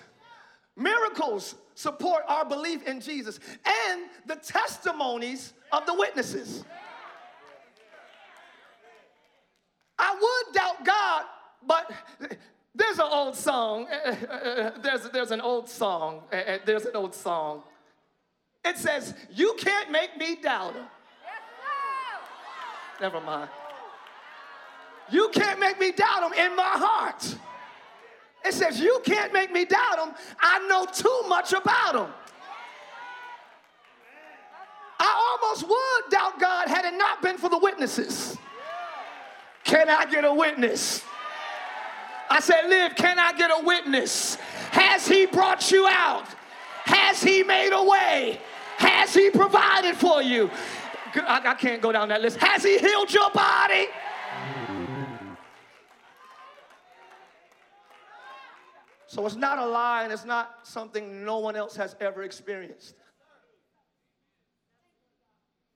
[0.76, 6.64] Miracles support our belief in Jesus and the testimonies of the witnesses.
[10.02, 11.26] I would doubt God,
[11.68, 11.92] but
[12.74, 13.88] there's an old song.
[14.82, 16.24] There's, there's an old song.
[16.66, 17.62] There's an old song.
[18.66, 20.86] It says, You can't make me doubt him.
[23.00, 23.50] Never mind.
[25.12, 27.36] You can't make me doubt him in my heart.
[28.44, 30.16] It says, You can't make me doubt him.
[30.40, 32.14] I know too much about him.
[35.00, 38.38] I almost would doubt God had it not been for the witnesses.
[39.72, 41.02] Can I get a witness?
[42.30, 44.36] I said, Live, can I get a witness?
[44.72, 46.28] Has he brought you out?
[46.84, 48.42] Has he made a way?
[48.76, 50.52] Has he provided for you?
[51.16, 52.36] I, I can't go down that list.
[52.42, 53.88] Has he healed your body?
[59.08, 62.96] So it's not a lie and it's not something no one else has ever experienced.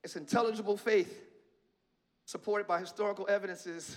[0.04, 1.25] It's intelligible faith
[2.26, 3.96] supported by historical evidences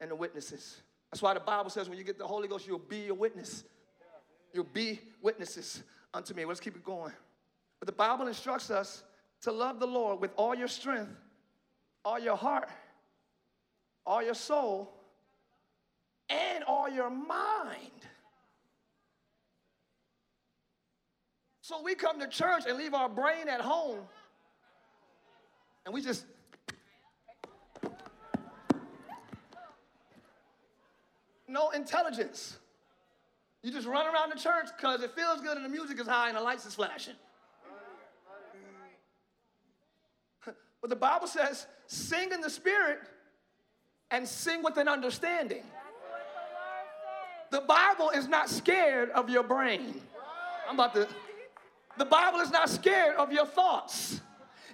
[0.00, 0.80] and the witnesses.
[1.10, 3.64] That's why the Bible says when you get the Holy Ghost, you'll be a witness.
[4.54, 5.82] You'll be witnesses
[6.14, 6.44] unto me.
[6.46, 7.12] Let's keep it going.
[7.78, 9.04] But the Bible instructs us
[9.42, 11.12] to love the Lord with all your strength,
[12.04, 12.70] all your heart,
[14.06, 14.94] all your soul,
[16.30, 17.90] and all your mind.
[21.60, 23.98] So we come to church and leave our brain at home
[25.86, 26.26] and we just
[31.48, 32.56] no intelligence.
[33.62, 36.28] You just run around the church because it feels good and the music is high
[36.28, 37.14] and the lights is flashing.
[40.80, 43.00] But the Bible says, sing in the spirit
[44.10, 45.64] and sing with an understanding.
[47.50, 50.00] The Bible is not scared of your brain.
[50.68, 51.08] I'm about to.
[51.96, 54.20] The Bible is not scared of your thoughts.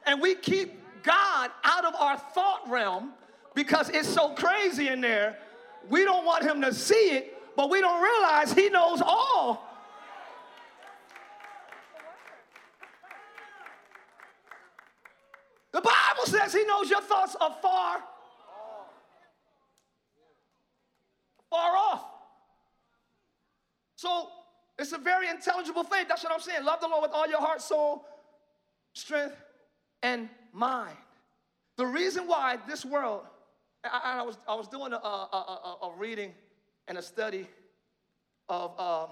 [0.04, 3.12] And we keep God out of our thought realm
[3.54, 5.38] because it's so crazy in there.
[5.88, 9.68] We don't want him to see it, but we don't realize he knows all.
[15.72, 17.98] The Bible says he knows your thoughts are far,
[21.48, 22.04] far off.
[23.96, 24.28] So
[24.78, 26.08] it's a very intelligible faith.
[26.08, 26.64] That's what I'm saying.
[26.64, 28.04] Love the Lord with all your heart, soul,
[28.92, 29.36] strength,
[30.02, 30.96] and mind.
[31.76, 33.22] The reason why this world
[33.84, 36.32] I, I was, I was doing a, a, a, a, reading
[36.88, 37.46] and a study
[38.48, 39.06] of uh,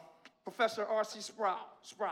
[0.45, 1.21] Professor R.C.
[1.21, 1.57] Sproul.
[1.83, 2.11] Sproul.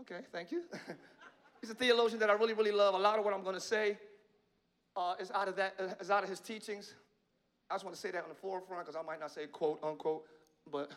[0.00, 0.62] Okay, thank you.
[1.60, 2.94] He's a theologian that I really, really love.
[2.94, 3.98] A lot of what I'm going to say
[4.96, 6.94] uh, is out of that, uh, out of his teachings.
[7.70, 9.78] I just want to say that on the forefront because I might not say quote
[9.82, 10.24] unquote,
[10.70, 10.90] but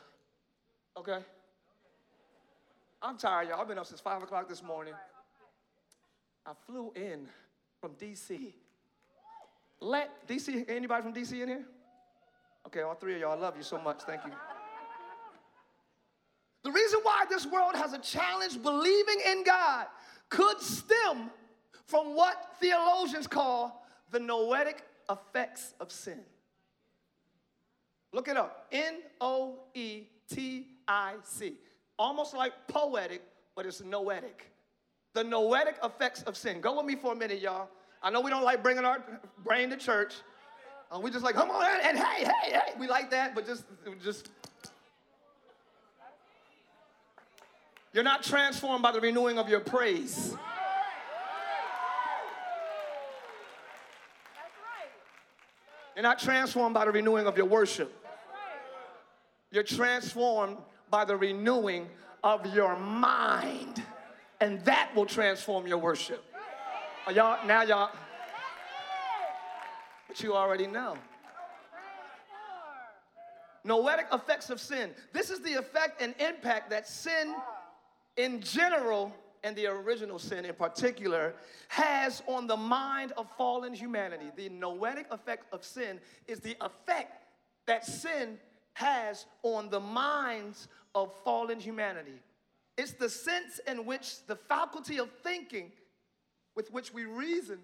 [0.98, 1.20] okay.
[3.02, 3.60] I'm tired, y'all.
[3.60, 4.94] I've been up since five o'clock this morning.
[6.46, 7.28] I flew in
[7.82, 8.54] from DC.
[9.80, 11.66] Let DC, anybody from DC in here?
[12.68, 14.02] Okay, all three of y'all, I love you so much.
[14.04, 14.32] Thank you.
[16.64, 19.88] The reason why this world has a challenge believing in God
[20.30, 21.30] could stem
[21.86, 26.20] from what theologians call the noetic effects of sin.
[28.14, 31.56] Look it up N O E T I C.
[32.00, 33.22] Almost like poetic,
[33.56, 34.50] but it's noetic.
[35.14, 36.62] The noetic effects of sin.
[36.62, 37.70] Go with me for a minute, y'all.
[38.04, 39.02] I know we don't like bringing our
[39.44, 40.14] brain to church.
[40.92, 42.74] Uh, we just like, come on, and, and hey, hey, hey.
[42.78, 43.64] We like that, but just,
[44.04, 44.30] just.
[47.94, 50.36] You're not transformed by the renewing of your praise.
[55.96, 57.94] You're not transformed by the renewing of your worship.
[59.52, 60.58] You're transformed
[60.90, 61.88] by the renewing
[62.24, 63.84] of your mind.
[64.42, 66.26] And that will transform your worship.
[67.12, 67.92] Y'all, now y'all,
[70.08, 70.96] but you already know.
[73.66, 74.92] Noetic effects of sin.
[75.12, 77.36] This is the effect and impact that sin
[78.16, 79.14] in general
[79.44, 81.36] and the original sin in particular
[81.68, 84.32] has on the mind of fallen humanity.
[84.38, 87.26] The noetic effect of sin is the effect
[87.68, 88.38] that sin
[88.74, 92.22] has on the minds of fallen humanity.
[92.78, 95.74] It's the sense in which the faculty of thinking
[96.56, 97.60] with which we reason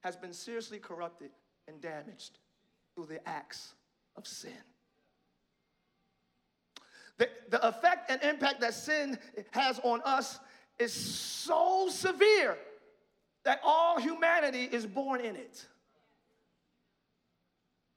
[0.00, 1.30] has been seriously corrupted
[1.68, 2.38] and damaged
[2.94, 3.74] through the acts
[4.16, 4.52] of sin.
[7.18, 9.18] The, the effect and impact that sin
[9.50, 10.38] has on us
[10.78, 12.56] is so severe
[13.44, 15.66] that all humanity is born in it.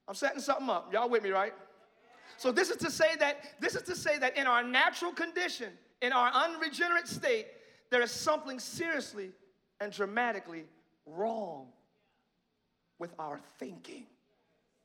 [0.08, 0.94] I'm setting something up.
[0.94, 1.54] Y'all with me, right?
[2.38, 5.70] So this is to say that this is to say that in our natural condition,
[6.02, 7.48] in our unregenerate state,
[7.90, 9.32] there is something seriously
[9.80, 10.66] and dramatically
[11.06, 11.68] wrong
[13.00, 14.06] with our thinking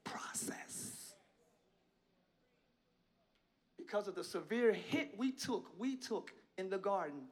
[0.05, 1.14] process.
[3.76, 7.22] Because of the severe hit we took, we took in the garden.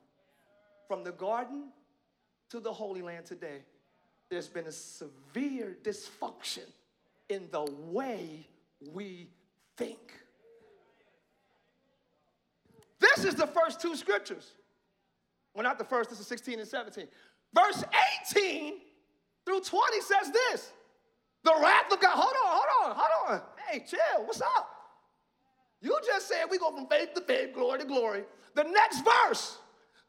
[0.86, 1.64] From the garden
[2.50, 3.62] to the Holy Land today,
[4.30, 6.66] there's been a severe dysfunction
[7.28, 8.46] in the way
[8.92, 9.28] we
[9.76, 10.14] think.
[12.98, 14.52] This is the first two scriptures.
[15.54, 17.08] Well, not the first, this is 16 and 17.
[17.54, 17.82] Verse
[18.32, 18.74] 18
[19.44, 20.72] through 20 says this
[21.44, 22.14] The wrath of God.
[22.14, 23.42] Hold on, hold on, hold on.
[23.68, 24.70] Hey, chill, what's up?
[25.80, 28.24] You just said we go from faith to faith, glory to glory.
[28.54, 29.58] The next verse,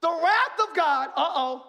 [0.01, 1.65] the wrath of God, uh oh,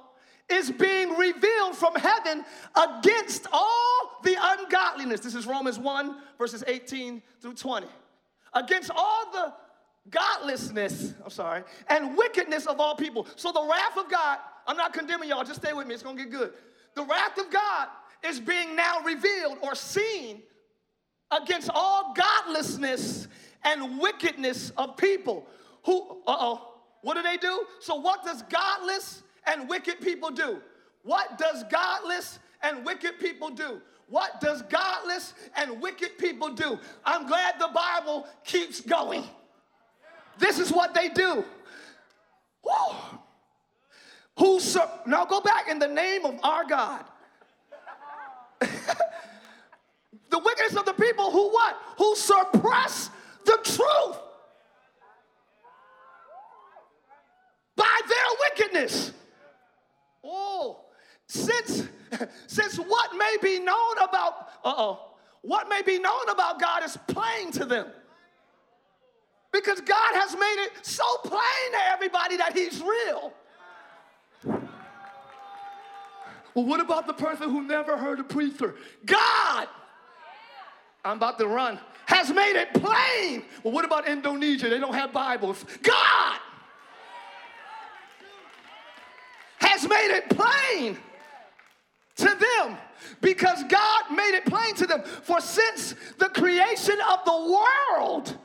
[0.49, 2.45] is being revealed from heaven
[2.77, 5.21] against all the ungodliness.
[5.21, 7.87] This is Romans 1, verses 18 through 20.
[8.55, 9.53] Against all the
[10.11, 13.27] godlessness, I'm sorry, and wickedness of all people.
[13.37, 16.17] So the wrath of God, I'm not condemning y'all, just stay with me, it's gonna
[16.17, 16.53] get good.
[16.95, 17.89] The wrath of God
[18.29, 20.43] is being now revealed or seen
[21.31, 23.29] against all godlessness
[23.65, 25.47] and wickedness of people
[25.85, 27.65] who, uh oh, what do they do?
[27.81, 30.61] So, what does godless and wicked people do?
[31.03, 33.81] What does godless and wicked people do?
[34.09, 36.79] What does godless and wicked people do?
[37.05, 39.25] I'm glad the Bible keeps going.
[40.39, 41.45] This is what they do.
[42.65, 42.97] Woo.
[44.41, 47.05] Who sur- now go back in the name of our God.
[48.61, 51.77] the wickedness of the people who what?
[51.99, 53.11] Who suppress
[53.45, 54.19] the truth
[57.77, 58.17] by their
[58.49, 59.13] wickedness.
[60.25, 60.87] Oh,
[61.27, 61.87] since
[62.47, 67.53] since what may be known about uh-oh, what may be known about God is plain
[67.53, 67.89] to them.
[69.53, 73.35] Because God has made it so plain to everybody that He's real.
[76.55, 78.75] Well, what about the person who never heard a preacher?
[79.05, 79.69] God,
[81.05, 83.45] I'm about to run, has made it plain.
[83.63, 84.69] Well, what about Indonesia?
[84.69, 85.65] They don't have Bibles.
[85.83, 86.39] God
[89.59, 90.99] has made it plain
[92.17, 92.77] to them
[93.21, 95.03] because God made it plain to them.
[95.03, 97.57] For since the creation of the
[97.97, 98.37] world,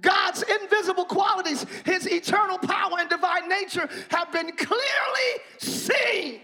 [0.00, 6.40] God's invisible qualities, his eternal power and divine nature have been clearly seen,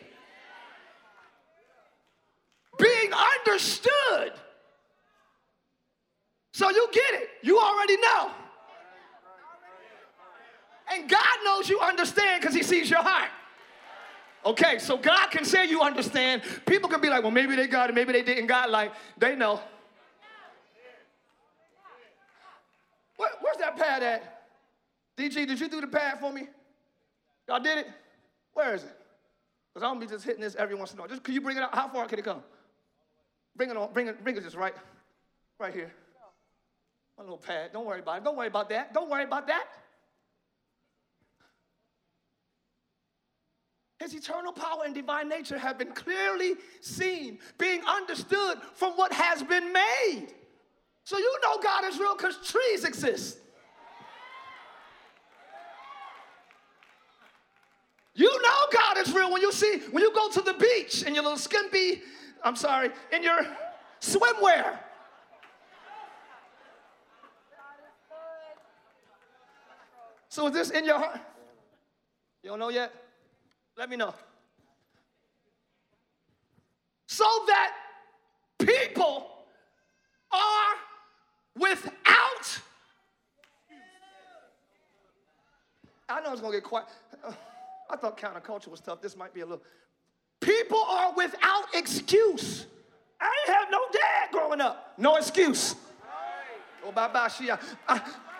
[2.79, 4.33] being understood.
[6.53, 7.29] So you get it.
[7.43, 8.31] You already know.
[10.93, 13.31] And God knows you understand because He sees your heart.
[14.47, 16.43] Okay, so God can say you understand.
[16.67, 18.47] People can be like, well, maybe they got it, maybe they didn't.
[18.47, 19.61] God, like, they know.
[23.17, 24.43] Where, where's that pad at?
[25.17, 26.49] DG, did you do the pad for me?
[27.49, 27.87] Y'all did it?
[28.53, 28.97] Where is it?
[29.73, 31.09] Because I'm gonna be just hitting this every once in a while.
[31.09, 31.75] Just can you bring it out?
[31.75, 32.43] How far can it come?
[33.57, 34.75] Bring it on, bring it, bring it just right,
[35.59, 35.93] right here.
[37.17, 37.71] My little pad.
[37.73, 38.25] Don't worry about it.
[38.25, 38.93] Don't worry about that.
[38.93, 39.67] Don't worry about that.
[44.01, 49.43] His eternal power and divine nature have been clearly seen, being understood from what has
[49.43, 50.27] been made.
[51.05, 53.39] So you know God is real because trees exist.
[58.15, 61.15] You know God is real when you see, when you go to the beach in
[61.15, 62.03] your little skimpy,
[62.45, 63.39] I'm sorry, in your
[64.01, 64.79] swimwear.
[70.29, 71.21] So is this in your heart?
[72.43, 72.93] You don't know yet?
[73.79, 74.13] Let me know.
[77.07, 77.73] So that
[78.59, 79.29] people
[80.33, 80.75] are
[81.57, 82.61] without.
[86.09, 86.89] I know it's gonna get quiet.
[87.89, 89.01] I thought counterculture was tough.
[89.01, 89.63] This might be a little.
[90.45, 92.67] People are without excuse.
[93.19, 94.93] I didn't have no dad growing up.
[94.99, 95.75] No excuse.
[96.85, 97.51] Oh, bye bye, she.
[97.51, 97.59] I,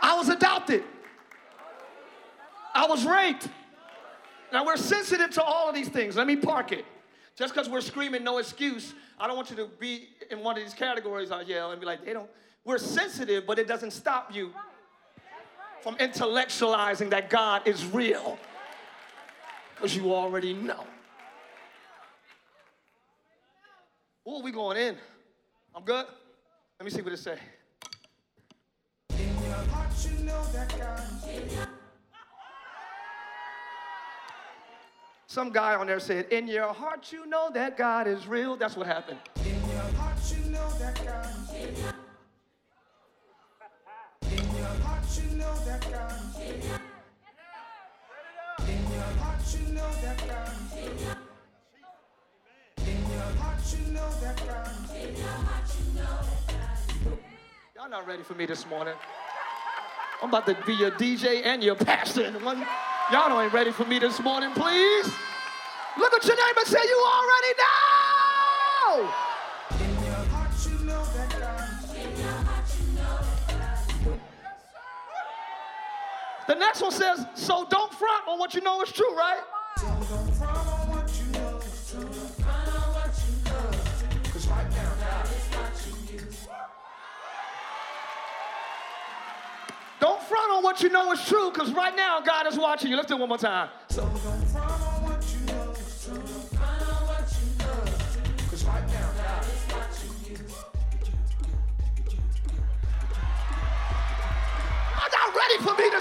[0.03, 0.85] I was adopted.
[2.75, 3.49] I was raped.
[4.53, 6.17] Now we're sensitive to all of these things.
[6.17, 6.85] Let me park it.
[7.37, 10.63] Just because we're screaming no excuse, I don't want you to be in one of
[10.63, 12.29] these categories I yell and be like, they don't.
[12.67, 14.53] We're sensitive, but it doesn't stop you
[15.83, 18.39] from intellectualizing that God is real.
[19.75, 20.85] Because you already know.
[24.27, 24.97] Oh, we going in.
[25.75, 26.07] I'm good?
[26.81, 27.39] Let me see what it say.
[35.27, 38.57] Some guy on there said, In your heart, you know that God is real.
[38.57, 39.19] That's what happened.
[39.45, 40.95] In your heart, you know that
[57.75, 58.95] Y'all not ready for me this morning.
[60.23, 62.67] I'm about to be your DJ and your pastor one.
[63.13, 65.07] Y'all ain't ready for me this morning, please.
[65.99, 69.13] Look at your neighbor and say, You already know.
[76.47, 79.41] The next one says, So don't front on what you know is true, right?
[90.55, 93.03] On what you know is true, because right now God is watching you.
[93.03, 93.69] Do it one more time.
[93.89, 94.09] So
[105.35, 106.01] ready for me to.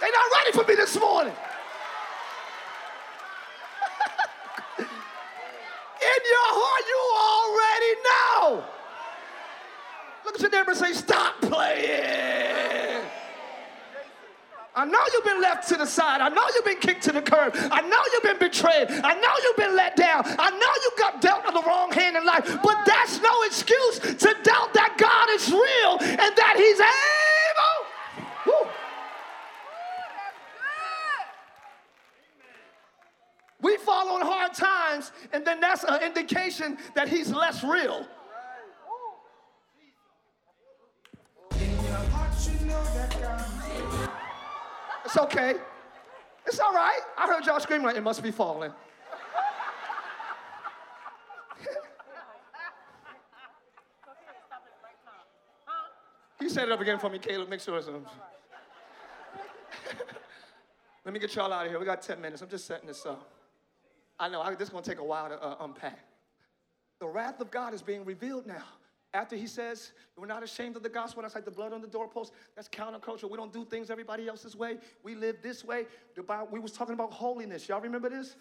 [0.00, 1.34] They're not ready for me this morning.
[6.00, 8.64] In your heart, you already know.
[10.24, 13.04] Look at your neighbor say, Stop playing.
[14.74, 16.20] I know you've been left to the side.
[16.20, 17.56] I know you've been kicked to the curb.
[17.56, 18.88] I know you've been betrayed.
[18.88, 20.22] I know you've been let down.
[20.24, 22.44] I know you got dealt with the wrong hand in life.
[22.62, 26.78] But that's no excuse to doubt that God is real and that He's
[28.46, 28.64] able.
[28.64, 28.70] Woo.
[33.60, 38.06] We fall on hard times, and then that's an indication that He's less real.
[45.04, 45.54] It's okay.
[46.46, 47.00] It's all right.
[47.16, 48.72] I heard y'all screaming like it must be falling.
[56.40, 57.48] you set it up again for me, Caleb.
[57.48, 57.88] Make sure it's.
[57.88, 58.04] Um...
[61.04, 61.80] Let me get y'all out of here.
[61.80, 62.42] We got 10 minutes.
[62.42, 63.30] I'm just setting this up.
[64.20, 66.00] I know I, this is going to take a while to uh, unpack.
[67.00, 68.64] The wrath of God is being revealed now.
[69.14, 71.86] After he says, We're not ashamed of the gospel, that's like the blood on the
[71.86, 72.32] doorpost.
[72.54, 73.30] That's counterculture.
[73.30, 74.76] We don't do things everybody else's way.
[75.02, 75.86] We live this way.
[76.50, 77.68] We was talking about holiness.
[77.68, 78.36] Y'all remember this?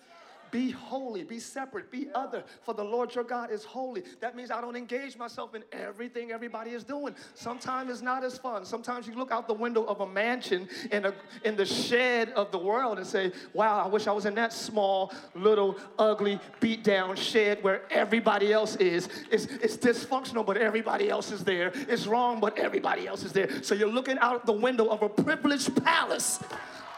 [0.52, 4.04] Be holy, be separate, be other, for the Lord your God is holy.
[4.20, 7.16] That means I don't engage myself in everything everybody is doing.
[7.34, 8.66] Sometimes it's not as fun.
[8.66, 12.52] Sometimes you look out the window of a mansion in, a, in the shed of
[12.52, 16.84] the world and say, Wow, I wish I was in that small, little, ugly, beat
[16.84, 19.10] down shed where everybody else is.
[19.32, 21.72] It's, it's dysfunctional, but everybody else is there.
[21.88, 23.64] It's wrong, but everybody else is there.
[23.64, 26.40] So you're looking out the window of a privileged palace,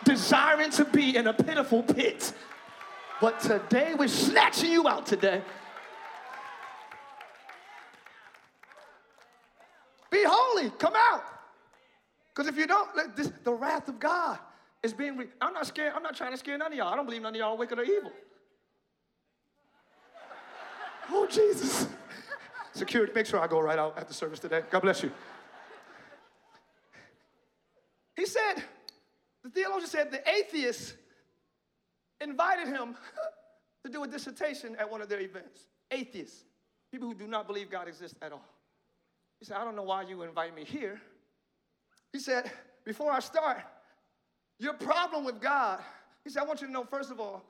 [0.04, 2.34] desiring to be in a pitiful pit.
[3.22, 5.42] But today we're snatching you out today.
[10.10, 11.24] Be holy, come out.
[12.34, 14.40] Because if you don't, like this, the wrath of God
[14.82, 15.18] is being.
[15.18, 15.94] Re- I'm not scared.
[15.96, 16.88] I'm not trying to scare none of y'all.
[16.88, 18.12] I don't believe none of y'all are wicked or evil.
[21.12, 21.88] Oh Jesus!
[22.72, 24.62] Security, make sure I go right out the service today.
[24.70, 25.12] God bless you.
[28.16, 28.64] He said,
[29.44, 30.94] the theologian said, the atheist
[32.22, 32.96] invited him
[33.86, 35.68] to do a dissertation at one of their events.
[35.92, 36.44] Atheists,
[36.92, 38.46] people who do not believe God exists at all.
[39.40, 41.00] He said, I don't know why you invite me here.
[42.12, 42.52] He said,
[42.84, 43.62] before I start,
[44.60, 45.80] your problem with God,
[46.24, 47.44] he said, I want you to know, first of all,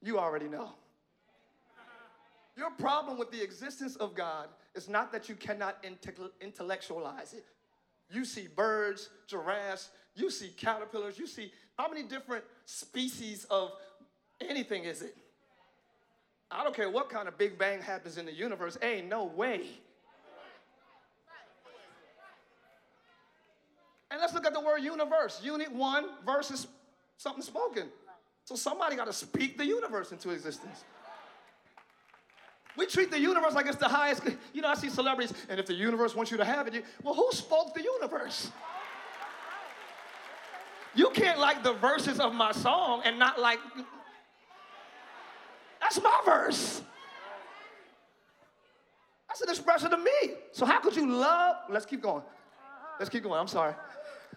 [0.00, 0.70] you already know.
[2.56, 5.84] Your problem with the existence of God is not that you cannot
[6.40, 7.44] intellectualize it.
[8.10, 13.72] You see birds, giraffes, you see caterpillars, you see how many different species of
[14.40, 15.16] anything is it?
[16.50, 19.62] I don't care what kind of big bang happens in the universe, ain't no way.
[24.10, 25.40] And let's look at the word universe.
[25.42, 26.68] Unit one versus
[27.16, 27.88] something spoken.
[28.44, 30.84] So somebody got to speak the universe into existence.
[32.76, 34.22] We treat the universe like it's the highest.
[34.52, 36.82] You know, I see celebrities, and if the universe wants you to have it, you,
[37.02, 38.50] well, who spoke the universe?
[40.94, 43.58] You can't like the verses of my song and not like.
[45.80, 46.82] That's my verse.
[49.28, 50.34] That's an expression of me.
[50.52, 51.56] So how could you love?
[51.68, 52.22] Let's keep going.
[52.98, 53.40] Let's keep going.
[53.40, 53.74] I'm sorry.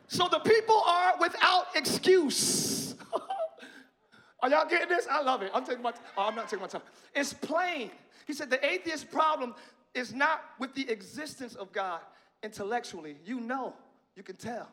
[0.08, 2.96] So the people are without excuse.
[4.42, 5.08] are y'all getting this?
[5.10, 5.52] I love it.
[5.54, 5.92] I'm taking my.
[5.92, 6.82] T- oh, I'm not taking my time.
[7.14, 7.92] It's plain.
[8.26, 9.54] He said the atheist problem
[9.94, 12.00] is not with the existence of God
[12.42, 13.18] intellectually.
[13.24, 13.74] You know,
[14.16, 14.70] you can tell.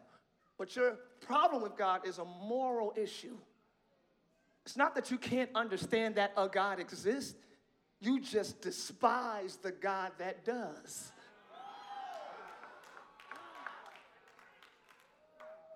[0.59, 3.37] But your problem with God is a moral issue.
[4.65, 7.35] It's not that you can't understand that a God exists,
[8.01, 11.13] you just despise the God that does.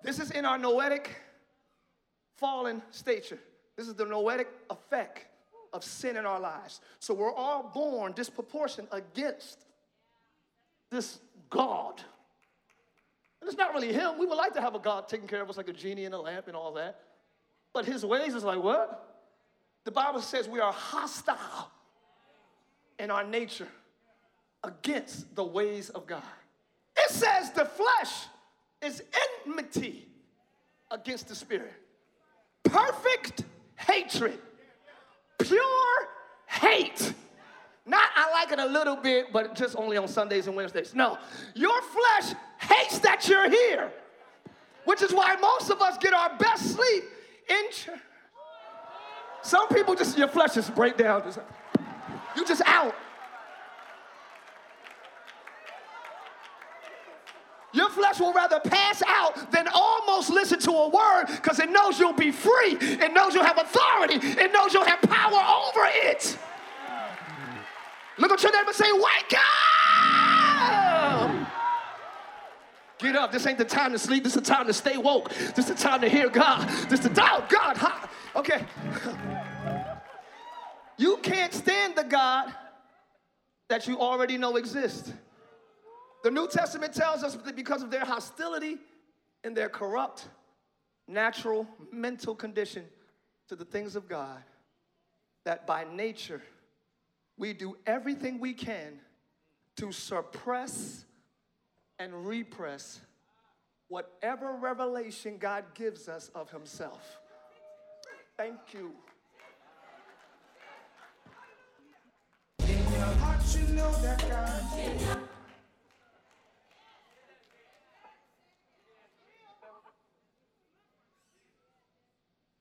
[0.03, 1.17] This is in our noetic
[2.37, 3.39] fallen stature.
[3.77, 5.27] This is the noetic effect
[5.73, 6.81] of sin in our lives.
[6.99, 9.65] So we're all born disproportionate against
[10.91, 11.19] this
[11.51, 12.03] God.
[13.41, 14.19] And it's not really him.
[14.19, 16.13] We would like to have a God taking care of us like a genie in
[16.13, 17.01] a lamp and all that.
[17.73, 19.05] But his ways is like what?
[19.85, 21.71] The Bible says we are hostile
[22.99, 23.69] in our nature
[24.65, 26.23] against the ways of God.
[26.97, 28.27] It says the flesh
[28.83, 29.03] is
[29.47, 30.09] enmity
[30.91, 31.73] against the spirit.
[32.65, 33.45] Perfect
[33.77, 34.39] hatred
[35.39, 36.09] pure
[36.47, 37.13] hate.
[37.87, 40.95] Not I like it a little bit, but just only on Sundays and Wednesdays.
[40.95, 41.19] No,
[41.55, 43.91] your flesh hates that you're here,
[44.85, 47.05] which is why most of us get our best sleep
[47.49, 48.01] in church.
[49.43, 51.23] Some people just, your flesh just break down.
[52.37, 52.95] You just out.
[57.73, 62.01] Your flesh will rather pass out than almost listen to a word because it knows
[62.01, 62.77] you'll be free.
[62.81, 64.15] It knows you'll have authority.
[64.15, 66.39] It knows you'll have power over it.
[68.17, 69.78] Look at your neighbor and say, Wake up!
[72.99, 73.31] Get up.
[73.31, 74.25] This ain't the time to sleep.
[74.25, 75.31] This is the time to stay woke.
[75.31, 76.69] This is the time to hear God.
[76.89, 77.29] This is the time.
[77.33, 77.77] oh God.
[77.77, 78.11] Ha.
[78.37, 78.65] Okay.
[80.97, 82.53] You can't stand the God
[83.69, 85.13] that you already know exists.
[86.25, 88.79] The New Testament tells us that because of their hostility
[89.45, 90.27] and their corrupt,
[91.07, 92.85] natural, mental condition
[93.49, 94.43] to the things of God,
[95.45, 96.43] that by nature
[97.37, 98.99] we do everything we can
[99.77, 101.05] to suppress
[101.99, 103.01] and repress
[103.89, 107.19] whatever revelation God gives us of Himself.
[108.37, 108.93] Thank you.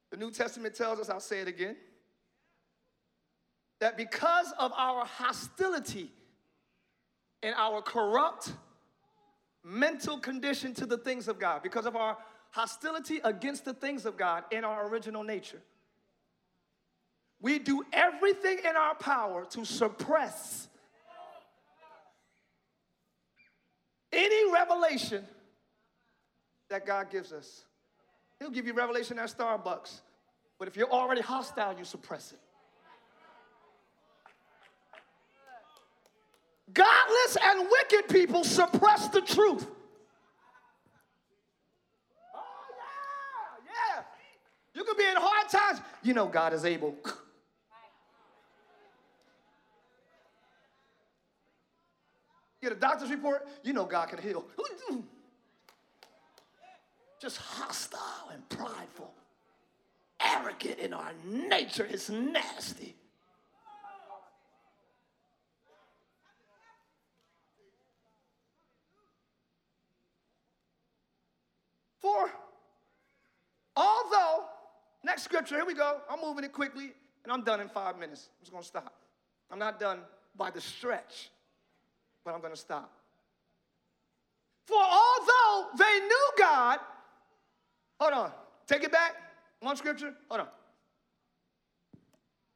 [0.10, 1.76] The New Testament tells us, I'll say it again,
[3.80, 6.12] that because of our hostility
[7.44, 8.52] and our corrupt
[9.64, 12.18] mental condition to the things of God, because of our
[12.52, 15.62] hostility against the things of God in our original nature,
[17.40, 20.68] we do everything in our power to suppress
[24.12, 25.24] any revelation
[26.70, 27.64] that God gives us.
[28.40, 30.02] He'll give you revelation at Starbucks,
[30.58, 32.40] but if you're already hostile, you suppress it.
[37.42, 39.68] And wicked people suppress the truth.
[42.36, 42.40] Oh,
[43.66, 44.04] yeah, yeah.
[44.74, 45.82] You could be in hard times.
[46.04, 46.96] You know God is able.
[52.62, 54.46] Get a doctor's report, you know God can heal.
[57.20, 59.12] Just hostile and prideful,
[60.22, 61.88] arrogant in our nature.
[61.90, 62.96] It's nasty.
[72.08, 72.32] For
[73.76, 74.46] although,
[75.04, 76.00] next scripture, here we go.
[76.10, 76.94] I'm moving it quickly,
[77.24, 78.30] and I'm done in five minutes.
[78.32, 78.94] I'm just gonna stop.
[79.52, 80.00] I'm not done
[80.38, 81.30] by the stretch,
[82.24, 82.94] but I'm gonna stop.
[84.66, 86.80] For although they knew God,
[88.00, 88.32] hold on,
[88.68, 89.16] take it back.
[89.60, 90.48] One scripture, hold on.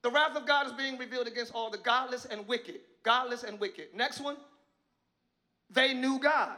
[0.01, 2.79] The wrath of God is being revealed against all the godless and wicked.
[3.03, 3.87] Godless and wicked.
[3.93, 4.37] Next one,
[5.69, 6.55] they knew God.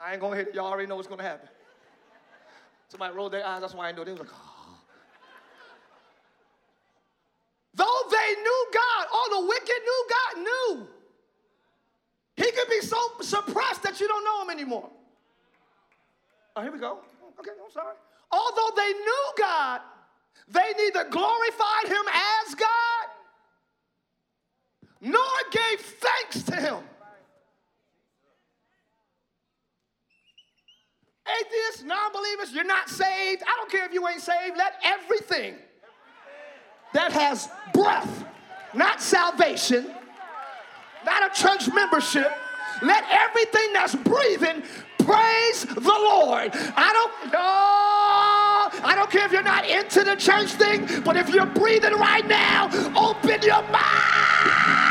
[0.00, 0.54] I ain't gonna hit it.
[0.54, 1.48] Y'all already know what's gonna happen.
[2.88, 3.60] Somebody rolled their eyes.
[3.60, 4.04] That's why I know.
[4.04, 4.78] They was like, oh.
[7.74, 10.88] Though they knew God, all the wicked knew God knew.
[12.36, 14.90] He could be so suppressed that you don't know him anymore.
[16.54, 17.00] Oh, here we go.
[17.38, 17.94] Okay, I'm sorry.
[18.30, 19.80] Although they knew God,
[20.48, 23.08] they neither glorified him as God
[25.00, 25.20] nor
[25.50, 26.78] gave thanks to him.
[31.40, 33.42] Atheists, non believers, you're not saved.
[33.42, 34.56] I don't care if you ain't saved.
[34.56, 35.56] Let everything
[36.92, 38.24] that has breath,
[38.74, 39.90] not salvation,
[41.04, 42.32] not a church membership,
[42.82, 44.62] let everything that's breathing
[44.98, 46.50] praise the Lord.
[46.54, 48.82] I don't know.
[48.84, 52.26] I don't care if you're not into the church thing, but if you're breathing right
[52.26, 52.66] now,
[52.96, 54.85] open your mouth.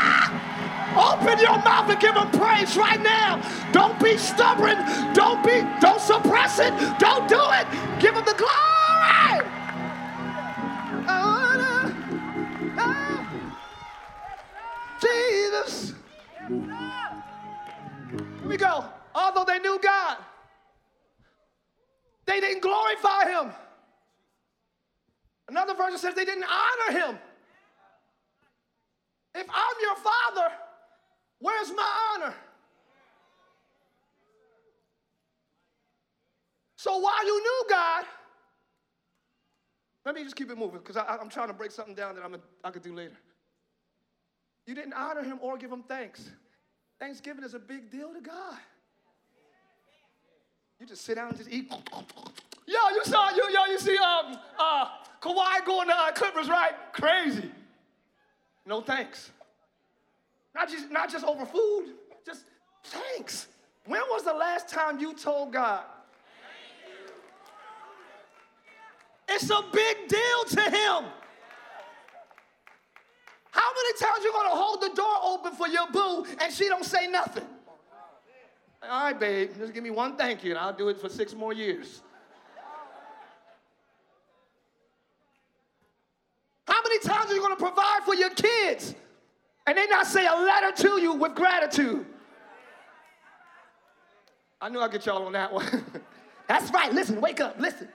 [0.96, 3.42] Open your mouth and give him praise right now.
[3.72, 4.78] Don't be stubborn.
[5.12, 6.72] Don't be, don't suppress it.
[6.98, 7.66] Don't do it.
[8.00, 9.46] Give him the glory.
[15.00, 15.92] Jesus.
[16.48, 18.84] Here we go.
[19.14, 20.16] Although they knew God,
[22.26, 23.52] they didn't glorify him.
[25.48, 27.18] Another version says they didn't honor him.
[29.34, 30.54] If I'm your father,
[31.40, 32.34] Where's my honor?
[36.76, 38.04] So while you knew God,
[40.04, 42.34] let me just keep it moving because I'm trying to break something down that I'm
[42.34, 43.16] a, I could do later.
[44.66, 46.30] You didn't honor him or give him thanks.
[47.00, 48.58] Thanksgiving is a big deal to God.
[50.80, 51.72] You just sit down and just eat.
[52.66, 54.88] Yo, you saw you yo, you see um uh
[55.20, 56.72] Kawhi going to uh, Clippers, right?
[56.92, 57.50] Crazy.
[58.64, 59.30] No thanks.
[60.56, 61.92] Not just, not just over food,
[62.24, 62.46] just
[62.84, 63.48] thanks.
[63.84, 65.84] When was the last time you told God?
[69.28, 71.04] It's a big deal to him.
[73.50, 76.86] How many times you gonna hold the door open for your boo and she don't
[76.86, 77.44] say nothing?
[78.82, 81.34] All right, babe, just give me one thank you and I'll do it for six
[81.34, 82.02] more years.
[86.66, 88.94] How many times are you gonna provide for your kids
[89.66, 92.06] and they not say a letter to you with gratitude.
[94.60, 95.66] I knew I'd get y'all on that one.
[96.48, 96.92] That's right.
[96.92, 97.58] Listen, wake up.
[97.58, 97.88] Listen.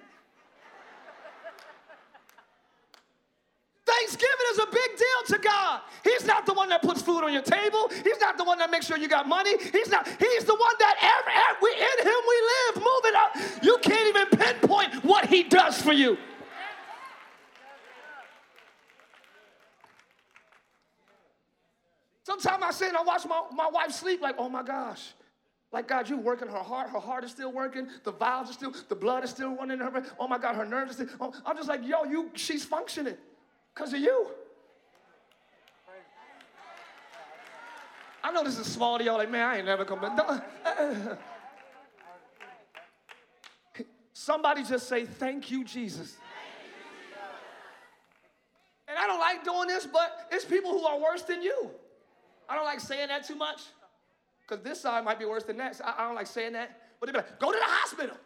[3.86, 5.82] Thanksgiving is a big deal to God.
[6.04, 7.90] He's not the one that puts food on your table.
[8.04, 9.58] He's not the one that makes sure you got money.
[9.72, 10.08] He's not.
[10.08, 12.76] He's the one that every, every in Him we live.
[12.76, 13.64] moving up.
[13.64, 16.18] You can't even pinpoint what He does for you.
[22.40, 25.02] Sometimes I sit and I watch my, my wife sleep like, oh my gosh.
[25.74, 26.90] Like, God, you working her heart.
[26.90, 27.88] Her heart is still working.
[28.06, 30.04] The valves are still, the blood is still running in her.
[30.18, 31.18] Oh my God, her nerves are still.
[31.20, 33.18] Oh, I'm just like, yo, you, she's functioning
[33.74, 34.28] because of you.
[38.24, 40.12] I know this is small to y'all, like, man, I ain't never coming.
[44.14, 46.16] Somebody just say, thank you, Jesus.
[48.88, 51.72] And I don't like doing this, but it's people who are worse than you.
[52.52, 53.62] I don't like saying that too much
[54.46, 55.78] because this side might be worse than that.
[55.78, 56.78] So I, don't like saying that.
[57.00, 58.18] But they be like, go to the hospital.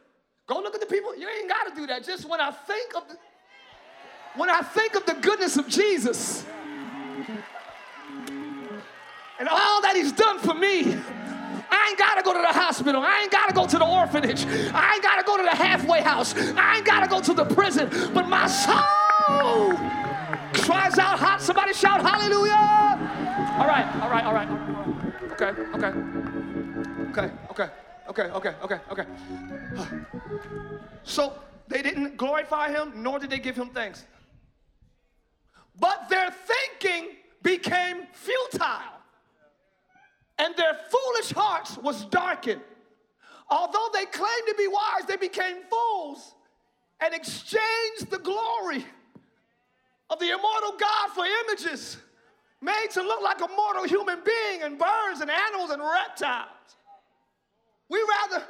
[0.47, 1.15] Go look at the people.
[1.15, 2.03] You ain't got to do that.
[2.03, 3.17] Just when I think of the,
[4.35, 6.43] when I think of the goodness of Jesus
[9.39, 10.97] and all that he's done for me,
[11.69, 13.03] I ain't gotta go to the hospital.
[13.03, 14.43] I ain't gotta go to the orphanage.
[14.73, 16.33] I ain't gotta go to the halfway house.
[16.35, 17.89] I ain't gotta go to the prison.
[18.11, 19.77] But my soul
[20.65, 21.41] cries out hot.
[21.41, 23.24] Somebody shout hallelujah.
[23.57, 24.49] All right, all right, all right.
[25.31, 25.93] Okay, okay.
[27.11, 27.69] Okay, okay,
[28.09, 29.05] okay, okay, okay, okay.
[31.03, 31.33] So
[31.69, 34.03] they didn't glorify him, nor did they give him thanks.
[35.79, 38.99] But their thinking became futile
[40.37, 42.61] and their foolish hearts was darkened.
[43.49, 46.33] Although they claimed to be wise, they became fools
[46.99, 48.85] and exchanged the glory
[50.09, 51.97] of the immortal God for images
[52.61, 56.49] made to look like a mortal human being and birds and animals and reptiles.
[57.89, 58.45] We rather,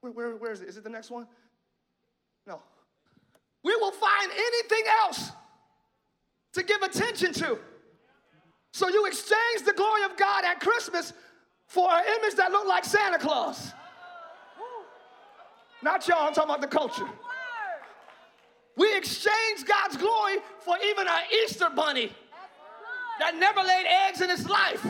[0.00, 0.68] where, where, where is it?
[0.68, 1.26] Is it the next one?
[2.46, 2.60] No.
[3.64, 5.32] We will find anything else
[6.54, 7.58] to give attention to.
[8.72, 11.12] So you exchange the glory of God at Christmas
[11.66, 13.72] for an image that looked like Santa Claus.
[15.82, 17.08] Not y'all, I'm talking about the culture.
[18.76, 22.12] We exchange God's glory for even an Easter bunny
[23.20, 24.84] that never laid eggs in its life.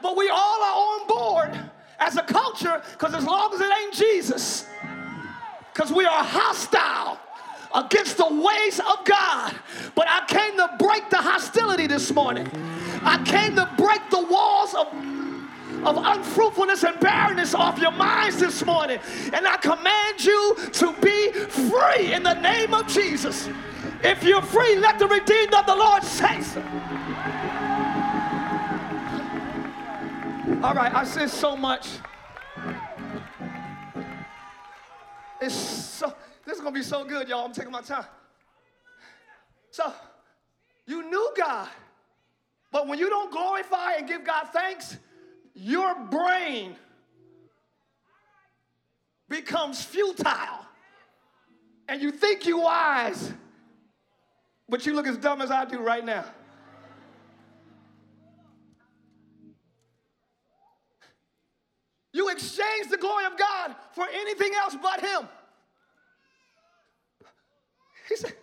[0.00, 3.94] But we all are on board as a culture because as long as it ain't
[3.94, 4.66] Jesus,
[5.72, 7.18] because we are hostile
[7.74, 9.54] against the ways of God.
[9.94, 12.48] But I came to break the hostility this morning.
[13.02, 14.88] I came to break the walls of
[15.84, 18.98] of unfruitfulness and barrenness off your minds this morning.
[19.34, 23.48] And I command you to be free in the name of Jesus.
[24.04, 26.60] If you're free, let the redeemed of the Lord say so.
[30.62, 31.88] All right, I said so much.
[35.40, 37.46] It's so this is gonna be so good, y'all.
[37.46, 38.04] I'm taking my time.
[39.70, 39.90] So,
[40.86, 41.68] you knew God,
[42.70, 44.98] but when you don't glorify and give God thanks,
[45.54, 46.76] your brain
[49.30, 50.66] becomes futile.
[51.88, 53.32] And you think you wise,
[54.68, 56.24] but you look as dumb as I do right now.
[62.12, 65.28] You exchange the glory of God for anything else but Him.
[68.08, 68.34] He said,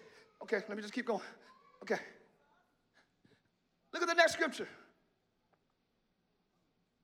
[0.43, 1.22] okay, let me just keep going.
[1.82, 1.99] Okay.
[3.93, 4.67] Look at the next scripture.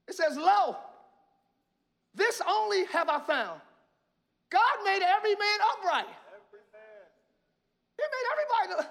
[0.08, 0.78] It says, Lo,
[2.16, 3.62] this only have I found.
[4.50, 6.08] God made every man upright.
[6.08, 7.08] Every man.
[7.98, 8.90] He made everybody.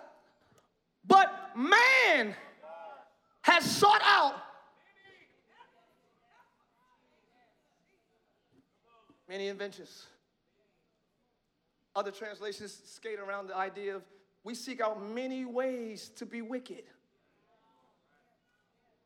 [1.07, 2.35] But man
[3.43, 4.35] has sought out
[9.29, 10.07] many inventions.
[11.95, 14.03] Other translations skate around the idea of
[14.45, 16.85] we seek out many ways to be wicked,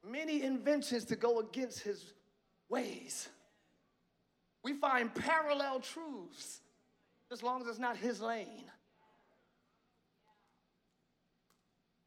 [0.06, 2.12] many inventions to go against his
[2.68, 3.28] ways.
[4.62, 6.60] We find parallel truths
[7.32, 8.70] as long as it's not his lane.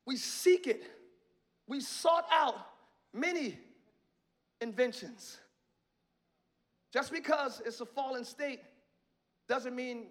[0.06, 0.84] We seek it.
[1.68, 2.56] We sought out
[3.14, 3.58] many
[4.62, 5.38] inventions.
[6.92, 8.60] Just because it's a fallen state
[9.48, 10.08] doesn't mean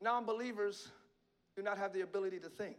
[0.00, 0.90] non believers
[1.56, 2.78] do not have the ability to think.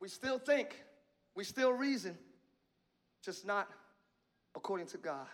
[0.00, 0.76] We still think,
[1.34, 2.16] we still reason,
[3.22, 3.68] just not
[4.54, 5.26] according to God.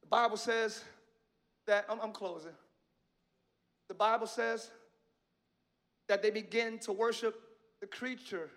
[0.00, 0.82] The Bible says
[1.66, 2.52] that, I'm, I'm closing.
[3.88, 4.70] The Bible says
[6.10, 7.40] that they begin to worship
[7.80, 8.50] the creature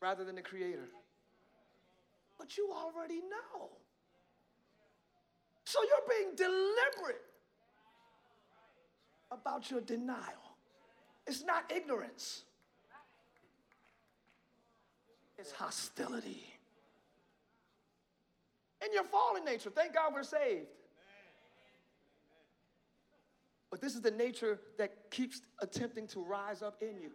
[0.00, 0.88] rather than the creator.
[2.38, 3.68] But you already know.
[5.66, 7.20] So you're being deliberate
[9.30, 10.56] about your denial.
[11.26, 12.44] It's not ignorance,
[15.36, 16.46] it's hostility.
[18.82, 20.68] In your fallen nature, thank God we're saved.
[23.74, 27.10] But this is the nature that keeps attempting to rise up in you.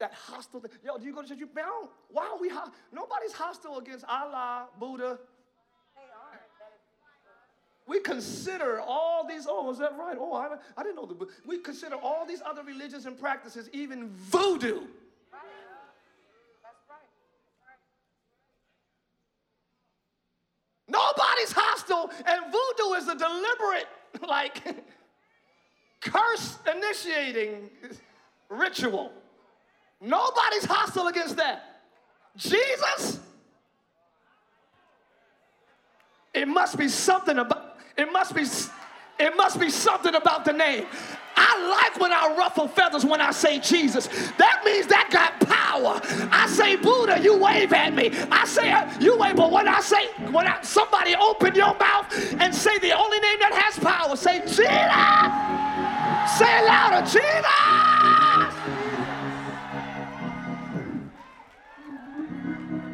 [0.00, 0.60] That hostile.
[0.84, 1.38] Yo, do you go to church?
[1.38, 1.66] You, man,
[2.10, 2.48] why are we?
[2.48, 5.20] Ho- Nobody's hostile against Allah, Buddha,
[7.86, 10.16] we consider all these, oh, is that right?
[10.18, 14.08] Oh, I, I didn't know the, we consider all these other religions and practices, even
[14.10, 14.80] voodoo.
[20.88, 23.86] Nobody's hostile, and voodoo is a deliberate,
[24.28, 24.62] like,
[26.00, 27.70] curse initiating
[28.48, 29.12] ritual.
[30.00, 31.82] Nobody's hostile against that.
[32.36, 33.20] Jesus?
[36.34, 38.44] It must be something about it must be
[39.18, 40.86] it must be something about the name.
[41.34, 44.06] I like when I ruffle feathers when I say Jesus.
[44.38, 46.00] That means that got power.
[46.32, 48.10] I say Buddha, you wave at me.
[48.30, 52.34] I say uh, you wave, but when I say when I, somebody open your mouth
[52.40, 55.67] and say the only name that has power, say Jesus.
[56.36, 57.44] Say it louder, Jesus.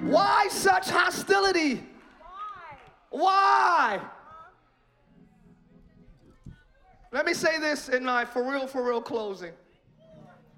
[0.03, 1.85] Why such hostility?
[3.11, 4.01] Why?
[7.13, 9.53] Let me say this in my for real, for real closing.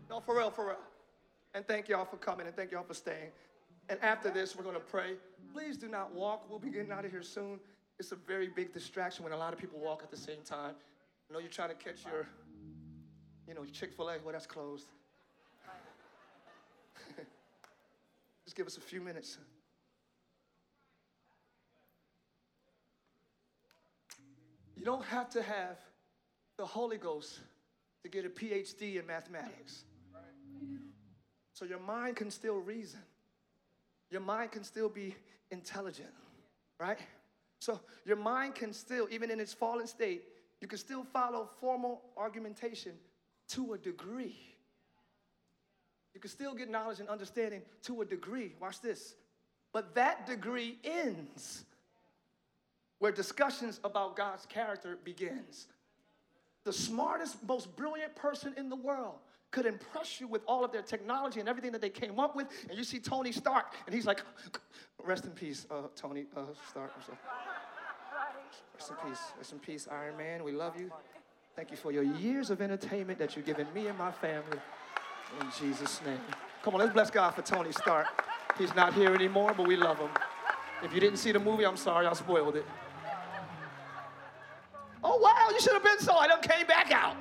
[0.08, 0.76] No, for real, for real.
[1.54, 3.30] And thank y'all for coming and thank y'all for staying.
[3.88, 5.14] And after this, we're going to pray.
[5.52, 6.46] Please do not walk.
[6.48, 7.60] We'll be getting out of here soon.
[7.98, 10.74] It's a very big distraction when a lot of people walk at the same time.
[11.28, 12.26] I know you're trying to catch your,
[13.46, 14.18] you know, Chick fil A.
[14.22, 14.86] Well, that's closed.
[18.44, 19.38] Just give us a few minutes.
[24.76, 25.78] You don't have to have
[26.56, 27.40] the Holy Ghost
[28.02, 29.84] to get a PhD in mathematics.
[31.54, 33.00] So your mind can still reason.
[34.10, 35.14] Your mind can still be
[35.50, 36.10] intelligent,
[36.78, 36.98] right?
[37.58, 40.22] So your mind can still, even in its fallen state,
[40.60, 42.92] you can still follow formal argumentation
[43.50, 44.38] to a degree.
[46.14, 48.54] You can still get knowledge and understanding to a degree.
[48.60, 49.14] Watch this.
[49.72, 51.64] But that degree ends
[52.98, 55.66] where discussions about God's character begins
[56.66, 59.14] the smartest, most brilliant person in the world
[59.52, 62.48] could impress you with all of their technology and everything that they came up with.
[62.68, 64.20] And you see Tony Stark, and he's like,
[65.02, 66.90] rest in peace, uh, Tony uh, Stark.
[68.74, 69.20] Rest in peace.
[69.38, 70.42] Rest in peace, Iron Man.
[70.42, 70.90] We love you.
[71.56, 74.58] Thank you for your years of entertainment that you've given me and my family.
[75.40, 76.20] In Jesus' name.
[76.62, 78.06] Come on, let's bless God for Tony Stark.
[78.58, 80.10] He's not here anymore, but we love him.
[80.82, 82.66] If you didn't see the movie, I'm sorry, I spoiled it.
[85.02, 86.14] Oh, wow, you should have been so.
[86.14, 87.16] I done came back out.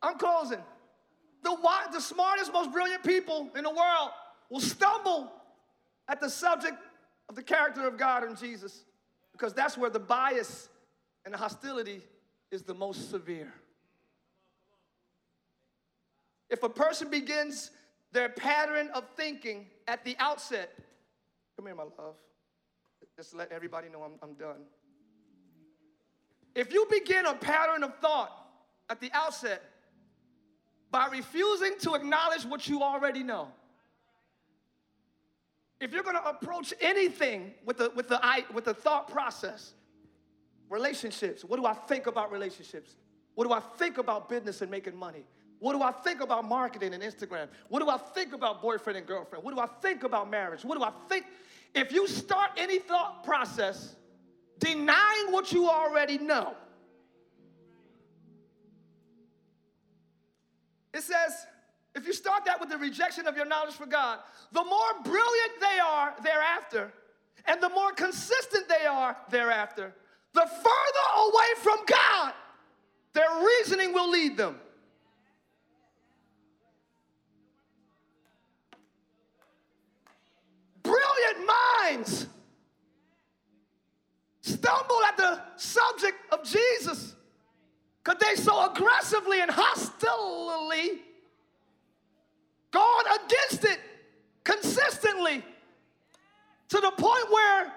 [0.00, 0.60] I'm closing.
[1.42, 1.56] The,
[1.92, 4.10] the smartest, most brilliant people in the world
[4.50, 5.32] will stumble
[6.06, 6.76] at the subject
[7.32, 8.84] of the character of God and Jesus
[9.32, 10.68] because that's where the bias
[11.24, 12.02] and the hostility
[12.50, 13.52] is the most severe.
[16.50, 17.70] If a person begins
[18.12, 20.70] their pattern of thinking at the outset
[21.56, 22.14] Come here, my love.
[23.16, 24.62] Just let everybody know I'm, I'm done.
[26.54, 28.32] If you begin a pattern of thought
[28.88, 29.62] at the outset
[30.90, 33.48] by refusing to acknowledge what you already know,
[35.82, 39.72] if you're going to approach anything with the, with, the, I, with the thought process,
[40.70, 42.94] relationships, what do I think about relationships?
[43.34, 45.24] What do I think about business and making money?
[45.58, 47.48] What do I think about marketing and Instagram?
[47.68, 49.44] What do I think about boyfriend and girlfriend?
[49.44, 50.64] What do I think about marriage?
[50.64, 51.26] What do I think?
[51.74, 53.96] If you start any thought process
[54.60, 56.54] denying what you already know,
[60.94, 61.46] it says,
[61.94, 64.18] if you start that with the rejection of your knowledge for God,
[64.52, 66.92] the more brilliant they are thereafter,
[67.46, 69.94] and the more consistent they are thereafter,
[70.32, 72.32] the further away from God
[73.12, 74.58] their reasoning will lead them.
[80.82, 81.50] brilliant
[81.82, 82.26] minds
[84.40, 87.14] stumble at the subject of Jesus
[88.02, 91.02] because they so aggressively and hostilely
[92.72, 93.78] gone against it
[94.42, 95.44] consistently
[96.68, 97.72] to the point where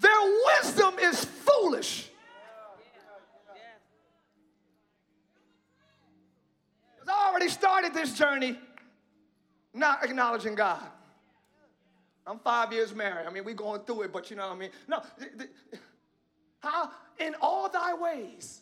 [0.00, 2.10] their wisdom is foolish.
[7.08, 8.56] I already started this journey
[9.74, 10.80] not acknowledging God.
[12.26, 13.26] I'm five years married.
[13.26, 14.70] I mean, we going through it, but you know what I mean?
[14.86, 15.02] No.
[16.60, 16.90] How?
[17.18, 18.60] In all thy ways.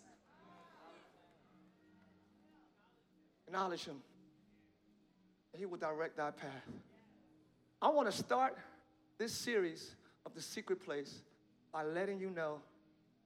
[3.47, 3.97] Acknowledge him.
[5.59, 6.71] He will direct thy path.
[7.83, 8.57] I want to start
[9.19, 11.23] this series of the secret place
[11.73, 12.61] by letting you know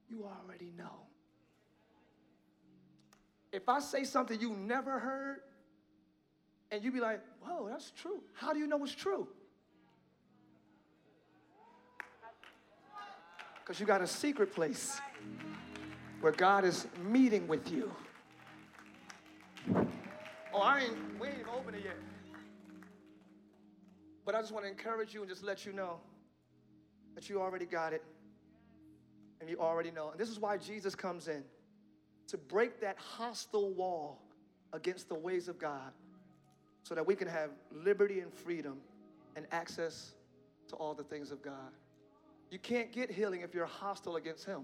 [0.09, 1.05] you already know.
[3.51, 5.41] If I say something you never heard,
[6.71, 8.23] and you be like, whoa, that's true.
[8.33, 9.27] How do you know it's true?
[13.59, 14.99] Because you got a secret place
[16.19, 17.91] where God is meeting with you.
[20.51, 21.95] Oh, I ain't, we ain't open it yet.
[24.25, 25.99] But I just want to encourage you and just let you know
[27.15, 28.03] that you already got it
[29.41, 30.11] and you already know.
[30.11, 31.43] And this is why Jesus comes in
[32.27, 34.21] to break that hostile wall
[34.71, 35.91] against the ways of God
[36.83, 38.77] so that we can have liberty and freedom
[39.35, 40.13] and access
[40.69, 41.71] to all the things of God.
[42.49, 44.63] You can't get healing if you're hostile against Him.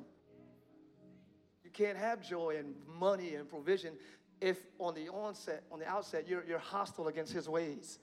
[1.63, 3.93] You can't have joy and money and provision
[4.41, 7.99] if on the onset, on the outset, you're, you're hostile against His ways.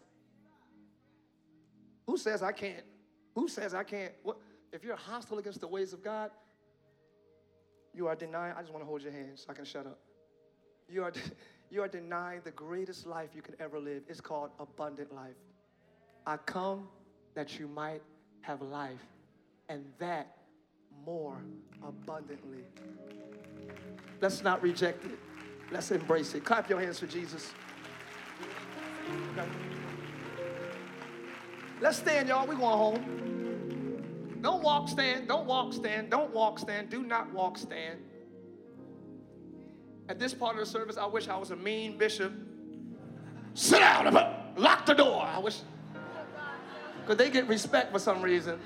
[2.06, 2.84] Who says I can't?
[3.34, 4.12] Who says I can't?
[4.22, 4.38] What?
[4.72, 6.30] If you're hostile against the ways of God,
[7.94, 8.54] you are denying.
[8.56, 9.98] I just want to hold your hand so I can shut up.
[10.88, 11.12] You are,
[11.70, 14.02] you are denying the greatest life you can ever live.
[14.08, 15.36] It's called abundant life.
[16.26, 16.88] I come
[17.34, 18.02] that you might
[18.40, 19.04] have life,
[19.68, 20.36] and that
[21.04, 21.36] more
[21.82, 22.64] abundantly.
[24.20, 25.18] Let's not reject it.
[25.70, 26.44] Let's embrace it.
[26.44, 27.52] Clap your hands for Jesus.
[31.80, 32.46] Let's stand, y'all.
[32.46, 34.38] We're going home.
[34.40, 35.28] Don't walk, stand.
[35.28, 36.10] Don't walk, stand.
[36.10, 36.88] Don't walk, stand.
[36.88, 37.98] Do not walk, stand.
[40.08, 42.32] At this part of the service, I wish I was a mean bishop.
[43.54, 44.14] Sit down,
[44.56, 45.22] lock the door.
[45.22, 45.60] I wish.
[47.00, 48.58] Because they get respect for some reason.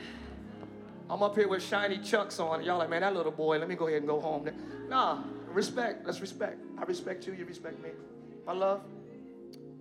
[1.09, 2.63] I'm up here with shiny chucks on.
[2.63, 4.49] Y'all like, man, that little boy, let me go ahead and go home.
[4.89, 6.07] Nah, respect.
[6.07, 6.61] Let's respect.
[6.79, 7.91] I respect you, you respect me.
[8.47, 8.83] My love.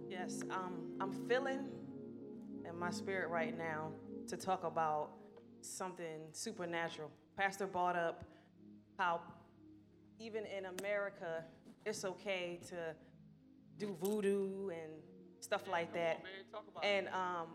[0.09, 1.59] Yes, um, I'm feeling
[2.69, 3.89] in my spirit right now
[4.27, 5.09] to talk about
[5.61, 7.09] something supernatural.
[7.35, 8.23] Pastor brought up
[8.97, 9.21] how
[10.19, 11.43] even in America,
[11.85, 12.95] it's okay to
[13.77, 14.91] do voodoo and
[15.39, 16.21] stuff like that.
[16.83, 17.47] And um,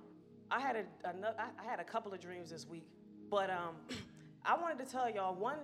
[0.51, 2.87] I had a, a, I had a couple of dreams this week,
[3.31, 3.77] but um,
[4.45, 5.59] I wanted to tell y'all one.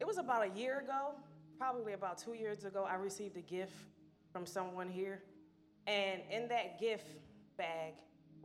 [0.00, 1.14] It was about a year ago,
[1.58, 2.86] probably about two years ago.
[2.88, 3.74] I received a gift
[4.32, 5.22] from someone here,
[5.86, 7.06] and in that gift
[7.56, 7.94] bag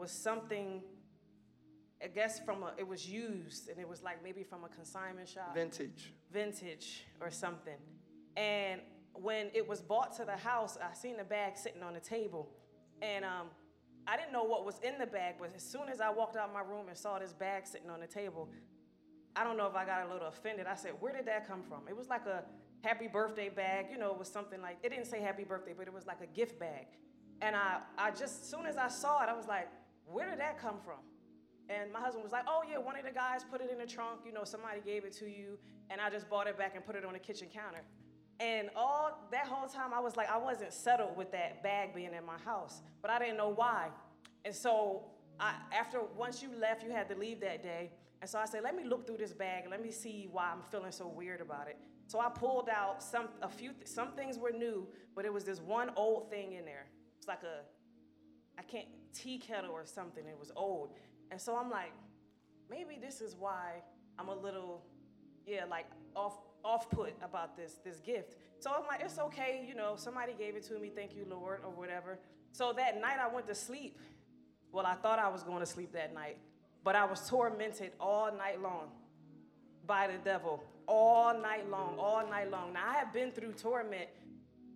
[0.01, 0.81] was something.
[2.03, 5.29] I guess from a, it was used, and it was like maybe from a consignment
[5.29, 5.53] shop.
[5.53, 6.11] Vintage.
[6.33, 7.77] Vintage or something.
[8.35, 8.81] And
[9.13, 12.49] when it was brought to the house, I seen the bag sitting on the table,
[13.03, 13.47] and um,
[14.07, 16.51] I didn't know what was in the bag, but as soon as I walked out
[16.51, 18.49] my room and saw this bag sitting on the table,
[19.35, 20.65] I don't know if I got a little offended.
[20.65, 21.81] I said, Where did that come from?
[21.87, 22.43] It was like a
[22.83, 23.87] happy birthday bag.
[23.91, 26.21] You know, it was something like, it didn't say happy birthday, but it was like
[26.21, 26.87] a gift bag.
[27.41, 29.67] And I, I just, as soon as I saw it, I was like,
[30.11, 30.99] Where did that come from?
[31.69, 33.85] And my husband was like, Oh, yeah, one of the guys put it in the
[33.85, 34.21] trunk.
[34.25, 35.57] You know, somebody gave it to you.
[35.89, 37.81] And I just bought it back and put it on the kitchen counter.
[38.39, 42.13] And all that whole time, I was like, I wasn't settled with that bag being
[42.13, 43.89] in my house, but I didn't know why.
[44.45, 45.03] And so,
[45.39, 47.91] I, after once you left, you had to leave that day.
[48.21, 49.63] And so I said, let me look through this bag.
[49.63, 51.77] and Let me see why I'm feeling so weird about it.
[52.07, 55.59] So I pulled out some, a few, some things were new, but it was this
[55.59, 56.87] one old thing in there.
[57.17, 57.61] It's like a,
[58.57, 60.23] I can't, tea kettle or something.
[60.25, 60.93] It was old.
[61.31, 61.91] And so I'm like,
[62.69, 63.81] maybe this is why
[64.17, 64.83] I'm a little,
[65.45, 65.85] yeah, like
[66.15, 68.35] off off put about this, this gift.
[68.59, 71.61] So I'm like, it's okay, you know, somebody gave it to me, thank you, Lord,
[71.63, 72.19] or whatever.
[72.51, 73.97] So that night I went to sleep.
[74.71, 76.37] Well, I thought I was going to sleep that night,
[76.83, 78.89] but I was tormented all night long
[79.87, 82.73] by the devil, all night long, all night long.
[82.73, 84.07] Now, I have been through torment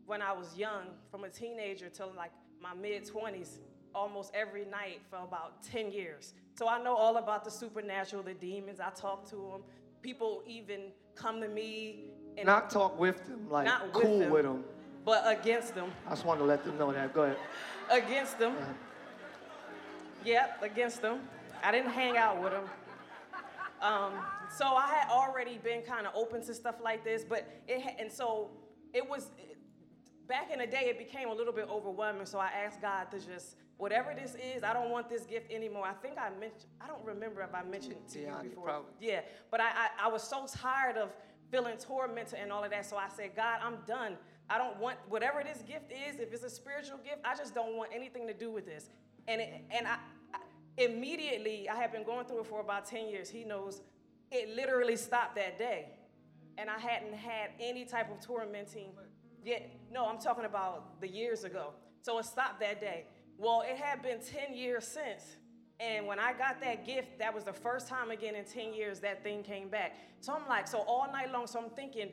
[0.06, 2.32] when I was young, from a teenager till like
[2.62, 3.60] my mid 20s,
[3.94, 6.34] almost every night for about 10 years.
[6.56, 8.80] So I know all about the supernatural, the demons.
[8.80, 9.62] I talk to them.
[10.02, 14.32] People even come to me and not talk with them, like not with cool them,
[14.32, 14.64] with them,
[15.04, 15.92] but against them.
[16.06, 17.14] I just wanted to let them know that.
[17.14, 17.38] Go ahead.
[17.90, 18.54] Against them.
[18.54, 18.74] Uh-huh.
[20.24, 21.22] Yep, against them.
[21.64, 22.66] I didn't hang out with them.
[23.82, 24.14] Um,
[24.50, 28.12] so I had already been kind of open to stuff like this, but it and
[28.12, 28.50] so
[28.94, 29.30] it was
[30.28, 30.88] back in the day.
[30.90, 32.26] It became a little bit overwhelming.
[32.26, 35.86] So I asked God to just whatever this is, I don't want this gift anymore.
[35.86, 38.64] I think I mentioned, I don't remember if I mentioned to yeah, you before.
[38.64, 38.92] Probably.
[39.02, 39.22] Yeah,
[39.52, 41.10] but I, I, I was so tired of
[41.52, 42.86] feeling tormented and all of that.
[42.86, 44.18] So I said, God, I'm done.
[44.50, 46.20] I don't want whatever this gift is.
[46.20, 48.90] If it's a spiritual gift, I just don't want anything to do with this.
[49.28, 49.98] And it, and I,
[50.34, 50.40] I
[50.78, 53.30] immediately I have been going through it for about ten years.
[53.30, 53.82] He knows
[54.32, 55.90] it literally stopped that day,
[56.58, 58.92] and I hadn't had any type of tormenting
[59.44, 59.70] yet.
[59.96, 61.70] No, I'm talking about the years ago.
[62.02, 63.06] So it stopped that day.
[63.38, 65.38] Well, it had been 10 years since.
[65.80, 69.00] And when I got that gift, that was the first time again in 10 years
[69.00, 69.96] that thing came back.
[70.20, 72.10] So I'm like, so all night long, so I'm thinking,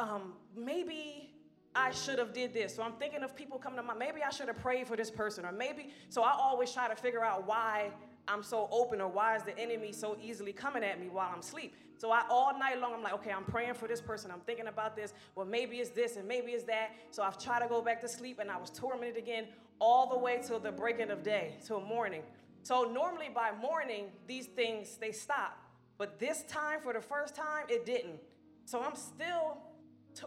[0.00, 1.30] um, maybe
[1.72, 2.74] I should have did this.
[2.74, 4.00] So I'm thinking of people coming to mind.
[4.00, 5.90] Maybe I should have prayed for this person, or maybe.
[6.08, 7.92] So I always try to figure out why
[8.30, 11.40] I'm so open, or why is the enemy so easily coming at me while I'm
[11.40, 11.74] asleep.
[11.98, 14.30] So I all night long, I'm like, okay, I'm praying for this person.
[14.30, 15.12] I'm thinking about this.
[15.34, 16.92] Well, maybe it's this, and maybe it's that.
[17.10, 19.46] So I've tried to go back to sleep, and I was tormented again
[19.80, 22.22] all the way till the breaking of day, till morning.
[22.62, 25.58] So normally by morning, these things they stop.
[25.98, 28.20] But this time, for the first time, it didn't.
[28.64, 29.58] So I'm still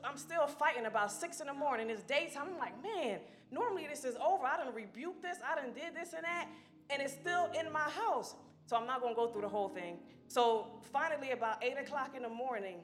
[0.03, 1.89] I'm still fighting about six in the morning.
[1.89, 2.49] It's daytime.
[2.53, 3.19] I'm like, man,
[3.51, 4.45] normally this is over.
[4.45, 5.37] I done rebuked this.
[5.45, 6.47] I done did this and that,
[6.89, 8.35] and it's still in my house.
[8.65, 9.97] So I'm not gonna go through the whole thing.
[10.27, 12.77] So finally, about eight o'clock in the morning,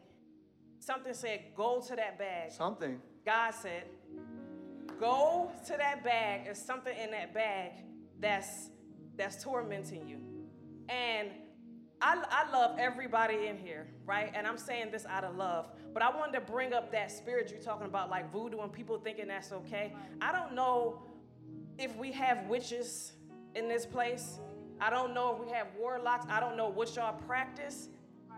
[0.80, 2.52] something said, go to that bag.
[2.52, 3.02] Something.
[3.26, 3.84] God said,
[5.00, 6.46] go to that bag.
[6.46, 7.72] There's something in that bag
[8.20, 8.70] that's
[9.16, 10.18] that's tormenting you.
[10.90, 11.30] And
[12.02, 14.32] I, I love everybody in here, right?
[14.34, 15.68] And I'm saying this out of love.
[15.94, 18.98] But I wanted to bring up that spirit you're talking about, like voodoo and people
[19.00, 19.94] thinking that's okay.
[20.22, 21.04] I don't know
[21.78, 23.14] if we have witches
[23.60, 24.40] in this place.
[24.82, 26.26] I don't know if we have warlocks.
[26.30, 27.90] I don't know what y'all practice.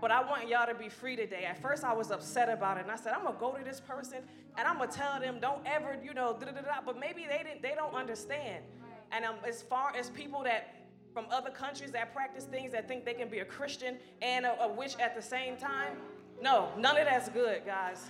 [0.01, 1.45] But I want y'all to be free today.
[1.45, 3.79] At first, I was upset about it, and I said, "I'm gonna go to this
[3.79, 4.17] person,
[4.57, 7.43] and I'm gonna tell them, don't ever, you know, da da da." But maybe they
[7.43, 8.65] didn't, they don't understand.
[9.11, 10.75] And um, as far as people that
[11.13, 14.63] from other countries that practice things that think they can be a Christian and a,
[14.63, 15.97] a witch at the same time,
[16.41, 18.05] no, none of that's good, guys.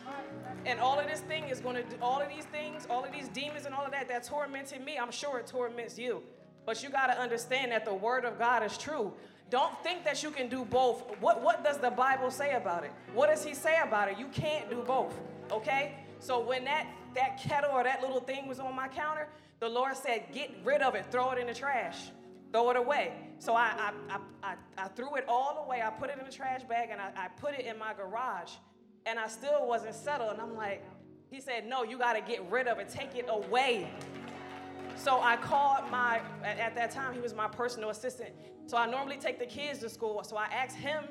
[0.66, 3.28] And all of this thing is gonna do all of these things, all of these
[3.28, 4.98] demons and all of that that tormented me.
[4.98, 6.24] I'm sure it torments you.
[6.72, 9.12] But you gotta understand that the word of God is true.
[9.50, 11.04] Don't think that you can do both.
[11.20, 12.94] What, what does the Bible say about it?
[13.14, 14.18] What does he say about it?
[14.18, 15.14] You can't do both,
[15.52, 15.98] okay?
[16.22, 19.28] So when that, that kettle or that little thing was on my counter,
[19.60, 21.98] the Lord said, get rid of it, throw it in the trash,
[22.54, 23.16] throw it away.
[23.40, 25.82] So I, I, I, I, I threw it all away.
[25.82, 28.52] I put it in the trash bag and I, I put it in my garage.
[29.06, 30.32] And I still wasn't settled.
[30.32, 30.86] And I'm like,
[31.30, 33.90] he said, no, you got to get rid of it, take it away.
[34.96, 38.32] So I called my, at, at that time, he was my personal assistant.
[38.66, 40.24] So I normally take the kids to school.
[40.24, 41.06] So I asked him,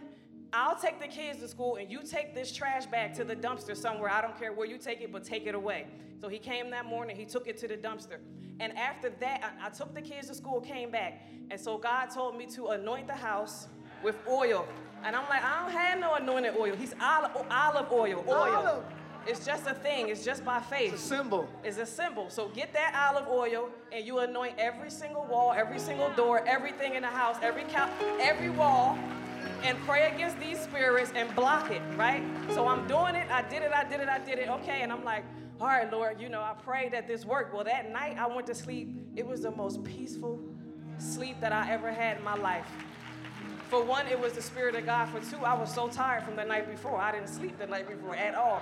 [0.52, 3.76] I'll take the kids to school and you take this trash bag to the dumpster
[3.76, 4.10] somewhere.
[4.10, 5.86] I don't care where you take it, but take it away.
[6.20, 8.18] So he came that morning, he took it to the dumpster.
[8.58, 11.26] And after that, I, I took the kids to school, came back.
[11.50, 13.68] And so God told me to anoint the house
[14.02, 14.66] with oil.
[15.04, 16.76] And I'm like, I don't have no anointed oil.
[16.76, 18.34] He's olive, olive oil, oil.
[18.34, 18.84] Olive.
[19.26, 20.08] It's just a thing.
[20.08, 20.94] It's just by faith.
[20.94, 21.48] It's a symbol.
[21.62, 22.30] It's a symbol.
[22.30, 26.94] So get that olive oil and you anoint every single wall, every single door, everything
[26.94, 27.90] in the house, every couch,
[28.20, 28.98] every wall,
[29.62, 32.22] and pray against these spirits and block it, right?
[32.50, 33.30] So I'm doing it.
[33.30, 33.72] I did it.
[33.72, 34.08] I did it.
[34.08, 34.48] I did it.
[34.48, 34.80] Okay.
[34.82, 35.24] And I'm like,
[35.60, 37.54] all right, Lord, you know, I pray that this worked.
[37.54, 38.88] Well, that night I went to sleep.
[39.14, 40.40] It was the most peaceful
[40.98, 42.66] sleep that I ever had in my life.
[43.70, 45.08] For one, it was the Spirit of God.
[45.10, 47.00] For two, I was so tired from the night before.
[47.00, 48.60] I didn't sleep the night before at all.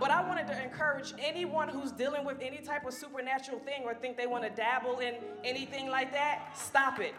[0.00, 3.94] But I wanted to encourage anyone who's dealing with any type of supernatural thing or
[3.94, 5.14] think they want to dabble in
[5.44, 7.14] anything like that, stop it.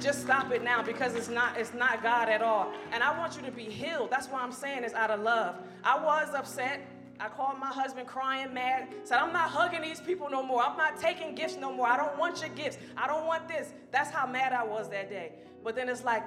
[0.00, 2.72] Just stop it now because it's not it's not God at all.
[2.92, 4.10] And I want you to be healed.
[4.12, 5.56] That's why I'm saying it's out of love.
[5.82, 6.80] I was upset.
[7.18, 10.62] I called my husband crying mad, said, I'm not hugging these people no more.
[10.62, 11.86] I'm not taking gifts no more.
[11.86, 12.78] I don't want your gifts.
[12.96, 13.72] I don't want this.
[13.90, 15.32] That's how mad I was that day.
[15.64, 16.22] But then it's like,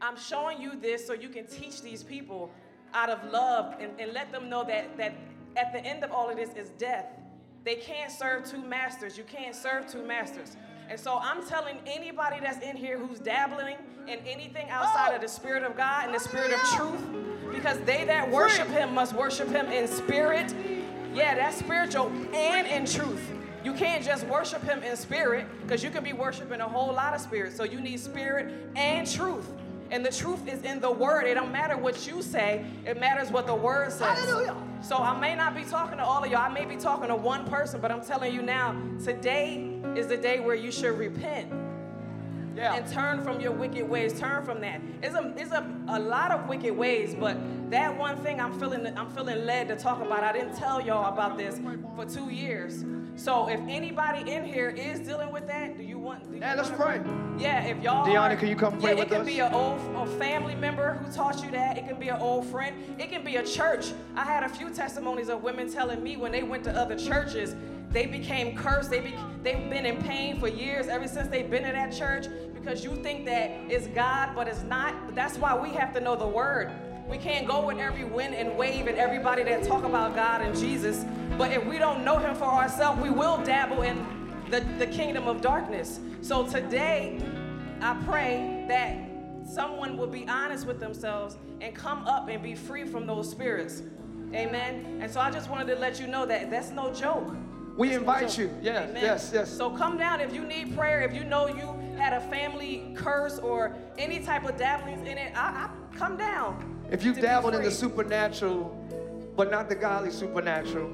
[0.00, 2.50] I'm showing you this so you can teach these people
[2.94, 5.14] out of love and, and let them know that, that
[5.56, 7.06] at the end of all of this is death.
[7.64, 9.18] They can't serve two masters.
[9.18, 10.56] You can't serve two masters.
[10.90, 13.76] And so I'm telling anybody that's in here who's dabbling
[14.08, 17.00] in anything outside of the Spirit of God and the Spirit of truth,
[17.52, 20.52] because they that worship Him must worship Him in spirit.
[21.14, 23.22] Yeah, that's spiritual and in truth.
[23.62, 27.14] You can't just worship Him in spirit because you can be worshiping a whole lot
[27.14, 27.54] of spirits.
[27.54, 29.48] So you need spirit and truth.
[29.90, 31.26] And the truth is in the word.
[31.26, 34.18] It don't matter what you say, it matters what the word says.
[34.18, 34.56] Hallelujah.
[34.82, 36.40] So I may not be talking to all of y'all.
[36.40, 40.16] I may be talking to one person, but I'm telling you now, today is the
[40.16, 41.52] day where you should repent
[42.60, 42.74] Yeah.
[42.74, 44.18] and turn from your wicked ways.
[44.20, 44.82] Turn from that.
[45.02, 47.38] It's a it's a, a lot of wicked ways, but
[47.70, 50.22] that one thing I'm feeling I'm feeling led to talk about.
[50.22, 51.58] I didn't tell y'all about this
[51.96, 52.84] for two years.
[53.16, 56.30] So if anybody in here is dealing with that, do you want?
[56.30, 57.00] Do Yeah, let's pray.
[57.38, 58.06] Yeah, if y'all.
[58.06, 59.26] Deanna, are- can you come pray yeah, with it can us?
[59.26, 61.78] be an old a family member who taught you that.
[61.78, 62.76] It can be an old friend.
[62.98, 63.92] It can be a church.
[64.16, 67.54] I had a few testimonies of women telling me when they went to other churches,
[67.90, 68.90] they became cursed.
[68.90, 72.26] They be, they've been in pain for years ever since they've been in that church
[72.54, 75.14] because you think that it's God, but it's not.
[75.14, 76.70] That's why we have to know the word.
[77.08, 80.56] We can't go with every wind and wave and everybody that talk about God and
[80.56, 81.04] Jesus.
[81.36, 84.06] But if we don't know him for ourselves, we will dabble in
[84.50, 85.98] the, the kingdom of darkness.
[86.22, 87.20] So today,
[87.80, 88.96] I pray that
[89.48, 93.82] someone will be honest with themselves and come up and be free from those spirits.
[94.32, 94.98] Amen.
[95.00, 97.34] And so I just wanted to let you know that that's no joke.
[97.80, 98.54] We invite you.
[98.60, 99.02] Yes, Amen.
[99.02, 99.50] yes, yes.
[99.50, 103.38] So come down if you need prayer, if you know you had a family curse
[103.38, 106.78] or any type of dabblings in it, I, I come down.
[106.90, 108.76] If you've dabbled in the supernatural,
[109.34, 110.90] but not the godly supernatural,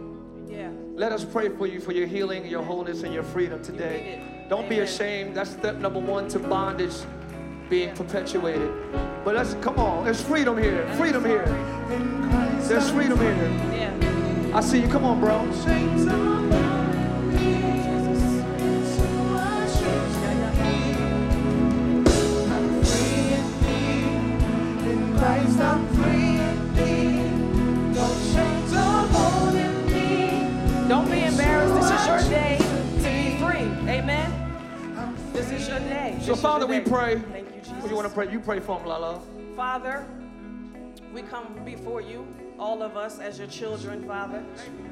[0.49, 0.71] Yeah.
[0.95, 4.21] let us pray for you for your healing, your wholeness, and your freedom today.
[4.21, 4.49] need it.
[4.49, 5.35] Don't be ashamed.
[5.37, 6.95] That's step number one to bondage
[7.69, 8.71] being perpetuated.
[9.25, 10.05] But let's come on.
[10.05, 10.87] There's freedom here.
[10.95, 11.47] Freedom here.
[12.69, 13.51] There's freedom here.
[13.75, 14.53] Yeah.
[14.55, 14.87] I see you.
[14.87, 16.36] Come on, bro.
[35.67, 36.17] This your day.
[36.23, 37.19] So, is Father, we pray.
[37.33, 37.91] Thank you, Jesus.
[37.91, 38.31] You want to pray?
[38.31, 39.21] You pray for him, Lala.
[39.57, 40.07] Father,
[41.13, 42.25] we come before you,
[42.57, 44.45] all of us as your children, Father,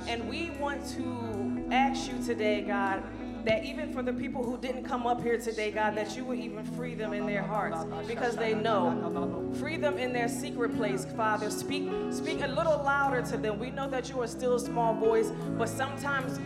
[0.09, 3.05] and we want to ask you today, God,
[3.45, 6.41] that even for the people who didn't come up here today, God, that you would
[6.41, 9.53] even free them in their hearts because they know.
[9.61, 11.51] Free them in their secret place, Father.
[11.51, 13.61] Speak, speak a little louder to them.
[13.61, 16.41] We know that you are still a small voice, but sometimes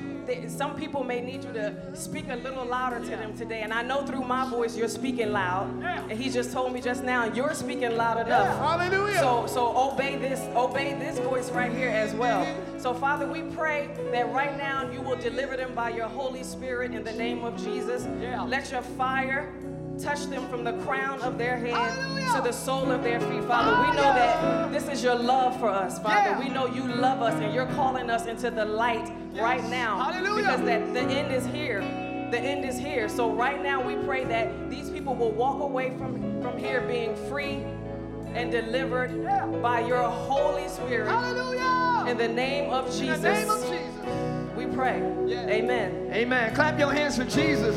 [0.48, 3.60] some people may need you to speak a little louder to them today.
[3.62, 5.82] And I know through my voice you're speaking loud.
[5.82, 8.58] And he just told me just now you're speaking loud enough.
[8.58, 9.18] Hallelujah.
[9.18, 12.44] So so obey this obey this voice right here as well.
[12.44, 12.78] Mm-hmm.
[12.78, 16.92] So Father, we pray that right now you will deliver them by your Holy Spirit
[16.92, 18.06] in the name of Jesus.
[18.20, 18.42] Yeah.
[18.42, 19.52] Let your fire
[19.98, 21.94] touch them from the crown of their head
[22.34, 23.44] to the sole of their feet.
[23.44, 26.30] Father, we know that this is your love for us, Father.
[26.30, 26.38] Yeah.
[26.38, 30.10] We know you love us and you're calling us into the light right now.
[30.10, 30.42] Hallelujah.
[30.42, 31.80] Because that the end is here.
[32.30, 33.08] The end is here.
[33.08, 37.16] So right now we pray that these people will walk away from, from here being
[37.28, 37.64] free
[38.34, 39.24] and delivered
[39.62, 41.08] by your Holy Spirit.
[41.08, 42.10] Hallelujah.
[42.10, 43.20] In the name of In Jesus.
[43.20, 44.56] the name of Jesus.
[44.56, 44.98] We pray.
[45.26, 45.46] Yeah.
[45.48, 46.10] Amen.
[46.12, 46.54] Amen.
[46.54, 47.76] Clap your hands for Jesus.